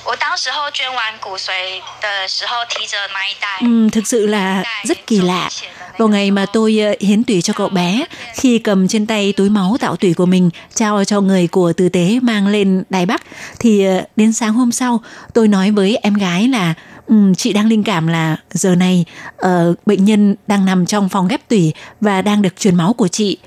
[0.04, 3.58] 我当时候捐完骨髓的时候提着那一袋。
[3.60, 5.50] Ừ, thực sự là rất kỳ lạ.
[5.97, 9.49] Vào ngày mà tôi ờ, hiến tủy cho cậu bé, khi cầm trên tay túi
[9.49, 13.21] máu tạo tủy của mình trao cho người của tử tế mang lên Đài Bắc,
[13.59, 15.01] thì ờ, đến sáng hôm sau
[15.33, 16.73] tôi nói với em gái là
[17.07, 19.05] um, chị đang linh cảm là giờ này
[19.45, 19.49] uh,
[19.85, 23.37] bệnh nhân đang nằm trong phòng ghép tủy và đang được truyền máu của chị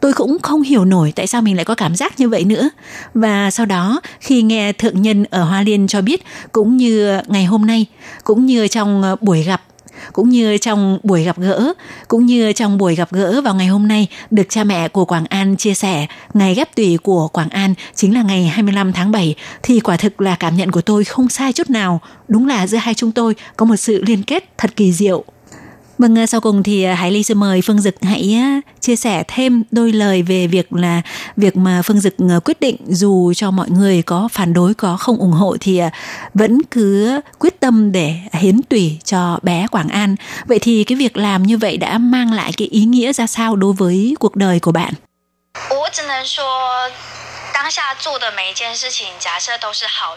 [0.00, 2.68] tôi cũng không hiểu nổi tại sao mình lại có cảm giác như vậy nữa.
[3.14, 7.44] Và sau đó khi nghe thượng nhân ở Hoa Liên cho biết cũng như ngày
[7.44, 7.86] hôm nay,
[8.24, 9.62] cũng như trong buổi gặp
[10.12, 11.72] cũng như trong buổi gặp gỡ,
[12.08, 15.26] cũng như trong buổi gặp gỡ vào ngày hôm nay được cha mẹ của Quảng
[15.26, 19.34] An chia sẻ, ngày ghép tùy của Quảng An chính là ngày 25 tháng 7
[19.62, 22.78] thì quả thực là cảm nhận của tôi không sai chút nào, đúng là giữa
[22.78, 25.24] hai chúng tôi có một sự liên kết thật kỳ diệu.
[25.97, 28.39] Vâng, sau cùng thì Hải Ly xin mời Phương Dực hãy
[28.81, 31.01] chia sẻ thêm đôi lời về việc là
[31.37, 35.17] việc mà Phương Dực quyết định dù cho mọi người có phản đối có không
[35.17, 35.81] ủng hộ thì
[36.33, 40.15] vẫn cứ quyết tâm để hiến tủy cho bé Quảng An.
[40.45, 43.55] Vậy thì cái việc làm như vậy đã mang lại cái ý nghĩa ra sao
[43.55, 44.93] đối với cuộc đời của bạn?
[45.69, 46.43] 我只能说，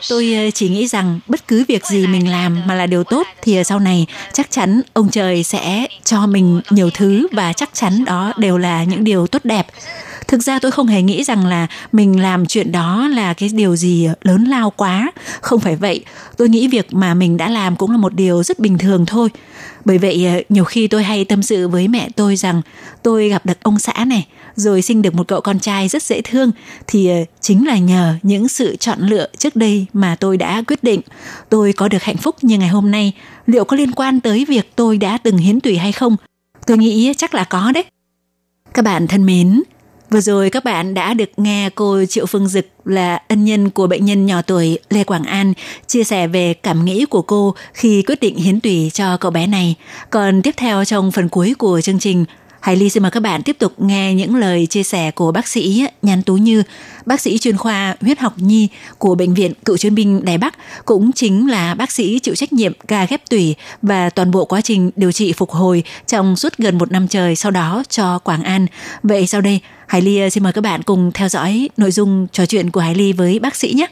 [0.10, 3.28] Tôi ờ, chỉ nghĩ rằng bất cứ việc gì mình làm mà là điều tốt
[3.42, 7.70] thì ở sau này chắc chắn ông trời sẽ cho mình nhiều thứ và chắc
[7.74, 9.68] chắn đó đều là những điều tốt đẹp.
[10.32, 13.76] Thực ra tôi không hề nghĩ rằng là mình làm chuyện đó là cái điều
[13.76, 15.12] gì lớn lao quá.
[15.42, 16.06] Không phải vậy.
[16.38, 19.30] Tôi nghĩ việc mà mình đã làm cũng là một điều rất bình thường thôi.
[19.86, 22.62] Bởi vậy ờ, nhiều khi tôi hay tâm sự với mẹ tôi rằng
[23.04, 26.22] tôi gặp được ông xã này rồi sinh được một cậu con trai rất dễ
[26.22, 26.52] thương
[26.88, 30.84] thì ờ, chính là nhờ những sự chọn lựa trước đây mà tôi đã quyết
[30.84, 31.02] định.
[31.50, 33.14] Tôi có được hạnh phúc như ngày hôm nay
[33.46, 36.16] liệu có liên quan tới việc tôi đã từng hiến tủy hay không?
[36.68, 37.84] Tôi nghĩ chắc là có đấy.
[38.74, 39.62] Các bạn thân mến,
[40.12, 43.88] Vừa rồi các bạn đã được nghe cô Triệu Phương Dực là ân nhân của
[43.88, 45.54] bệnh nhân nhỏ tuổi Lê Quảng An
[45.88, 49.48] chia sẻ về cảm nghĩ của cô khi quyết định hiến tủy cho cậu bé
[49.48, 49.76] này.
[50.10, 52.26] Còn tiếp theo trong phần cuối của chương trình,
[52.62, 55.48] Hải Ly xin mời các bạn tiếp tục nghe những lời chia sẻ của bác
[55.48, 56.64] sĩ Nhan Tú Như,
[57.06, 60.56] bác sĩ chuyên khoa huyết học nhi của Bệnh viện Cựu chiến binh Đài Bắc,
[60.86, 64.62] cũng chính là bác sĩ chịu trách nhiệm ca ghép tủy và toàn bộ quá
[64.62, 68.44] trình điều trị phục hồi trong suốt gần một năm trời sau đó cho Quảng
[68.44, 68.68] An.
[69.04, 72.46] Vậy sau đây, Hải Ly xin mời các bạn cùng theo dõi nội dung trò
[72.46, 73.88] chuyện của Hải Ly với bác sĩ nhé.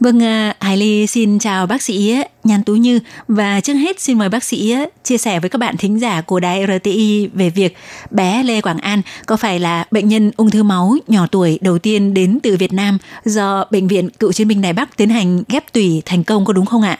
[0.00, 4.18] Vâng, à, Hải Ly xin chào bác sĩ Nhan Tú Như và trước hết xin
[4.18, 7.76] mời bác sĩ chia sẻ với các bạn thính giả của đài RTI về việc
[8.10, 11.78] bé Lê Quảng An có phải là bệnh nhân ung thư máu nhỏ tuổi đầu
[11.78, 15.42] tiên đến từ Việt Nam do Bệnh viện Cựu chiến binh Đài Bắc tiến hành
[15.48, 16.98] ghép tủy thành công có đúng không ạ?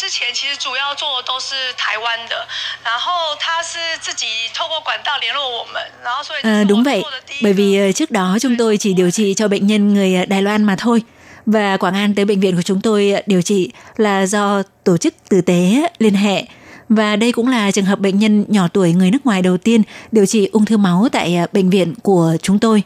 [0.00, 2.34] 之前其实主要做的都是台湾的，
[2.82, 7.02] 然后他是自己透过管道联络我们，然后所以 À, đúng vậy,
[7.42, 10.64] bởi vì trước đó chúng tôi chỉ điều trị cho bệnh nhân người Đài Loan
[10.64, 11.02] mà thôi.
[11.46, 15.14] Và Quảng An tới bệnh viện của chúng tôi điều trị là do tổ chức
[15.28, 16.44] tử tế liên hệ.
[16.88, 19.82] Và đây cũng là trường hợp bệnh nhân nhỏ tuổi người nước ngoài đầu tiên
[20.12, 22.82] điều trị ung thư máu tại bệnh viện của chúng tôi.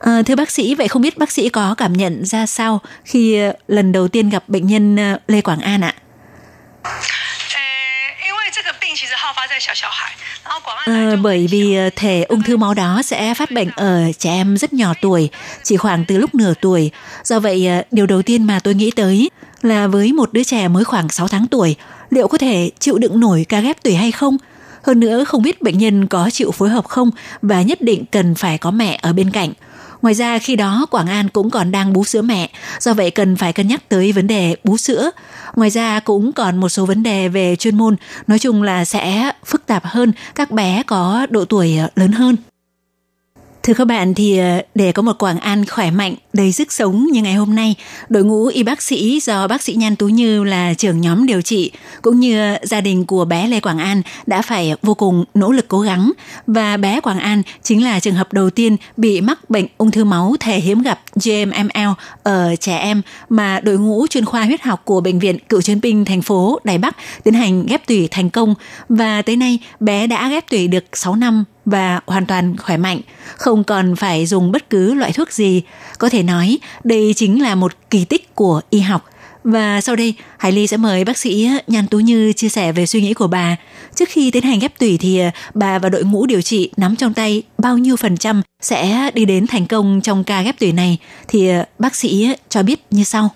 [0.00, 3.40] À, thưa bác sĩ, vậy không biết bác sĩ có cảm nhận ra sao khi
[3.68, 4.96] lần đầu tiên gặp bệnh nhân
[5.28, 5.94] Lê Quảng An ạ?
[10.85, 14.73] À, bởi vì thể ung thư máu đó sẽ phát bệnh ở trẻ em rất
[14.73, 15.29] nhỏ tuổi,
[15.63, 16.91] chỉ khoảng từ lúc nửa tuổi.
[17.23, 19.29] Do vậy, điều đầu tiên mà tôi nghĩ tới
[19.61, 21.75] là với một đứa trẻ mới khoảng 6 tháng tuổi,
[22.09, 24.37] liệu có thể chịu đựng nổi ca ghép tủy hay không?
[24.83, 27.11] Hơn nữa không biết bệnh nhân có chịu phối hợp không
[27.41, 29.53] và nhất định cần phải có mẹ ở bên cạnh.
[30.03, 32.49] Ngoài ra khi đó Quảng An cũng còn đang bú sữa mẹ,
[32.79, 35.11] do vậy cần phải cân nhắc tới vấn đề bú sữa.
[35.55, 37.95] Ngoài ra cũng còn một số vấn đề về chuyên môn,
[38.27, 42.35] nói chung là sẽ phức tạp hơn các bé có độ tuổi lớn hơn.
[43.63, 47.07] Thưa các bạn thì ờ, để có một Quảng An khỏe mạnh, đầy sức sống
[47.11, 47.75] như ngày hôm nay,
[48.09, 51.41] đội ngũ y bác sĩ do bác sĩ Nhan Tú Như là trưởng nhóm điều
[51.41, 51.71] trị
[52.01, 55.67] cũng như gia đình của bé Lê Quảng An đã phải vô cùng nỗ lực
[55.67, 56.11] cố gắng.
[56.47, 60.03] Và bé Quảng An chính là trường hợp đầu tiên bị mắc bệnh ung thư
[60.03, 61.89] máu thể hiếm gặp GMML
[62.23, 65.81] ở trẻ em mà đội ngũ chuyên khoa huyết học của bệnh viện Cựu chiến
[65.81, 68.55] binh thành phố Đài Bắc tiến hành ghép tủy thành công.
[68.89, 73.01] Và tới nay bé đã ghép tủy được 6 năm và hoàn toàn khỏe mạnh,
[73.37, 75.61] không còn phải dùng bất cứ loại thuốc gì.
[75.97, 79.05] Có thể nói đây chính là một kỳ tích của y học.
[79.43, 82.71] Và sau đây, Hải Ly sẽ mời bác sĩ ờ, Nhan Tú Như chia sẻ
[82.71, 83.55] về suy nghĩ của bà.
[83.95, 86.95] Trước khi tiến hành ghép tủy thì ờ, bà và đội ngũ điều trị nắm
[86.95, 90.71] trong tay bao nhiêu phần trăm sẽ đi đến thành công trong ca ghép tủy
[90.71, 90.97] này
[91.27, 93.29] thì ờ, bác sĩ cho biết như sau.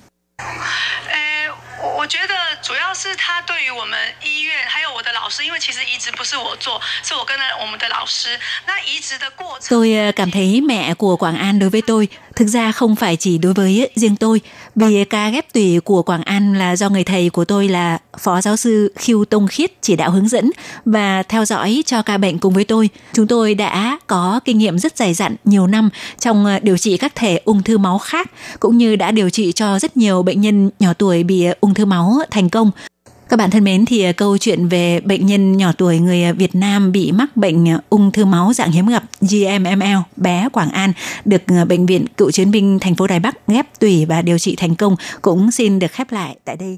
[2.08, 8.40] 我觉得主要是他对于我们医院还有我的老师，因为其实移植不是我做，是我跟了我们的老师。
[8.66, 13.54] 那移植的过程，Tôi cảm thấy mẹ của Quảng An đối với tôi thực ra không phải chỉ đối
[13.54, 14.42] với riêng tôi,
[14.78, 18.42] vì ca ghép tủy của Quảng An là do người thầy của tôi là phó
[18.42, 20.52] giáo sư Khiêu Tông Khiết chỉ đạo hướng dẫn
[20.86, 22.90] và theo dõi cho ca bệnh cùng với tôi.
[23.14, 26.98] Chúng tôi đã có kinh nghiệm rất dày dặn nhiều năm trong ờ, điều trị
[26.98, 30.42] các thể ung thư máu khác, cũng như đã điều trị cho rất nhiều bệnh
[30.42, 32.72] nhân nhỏ tuổi bị ờ, ung thư máu thành công.
[33.30, 36.34] Các bạn thân mến, thì à, câu chuyện về bệnh nhân nhỏ tuổi người à,
[36.34, 40.70] Việt Nam bị mắc bệnh à, ung thư máu dạng hiếm gặp GMML bé Quảng
[40.70, 40.94] An,
[41.26, 44.56] được bệnh viện Cựu chiến binh thành phố Đài Bắc ghép tủy và điều trị
[44.56, 46.78] thành công, cũng xin được khép lại tại đây.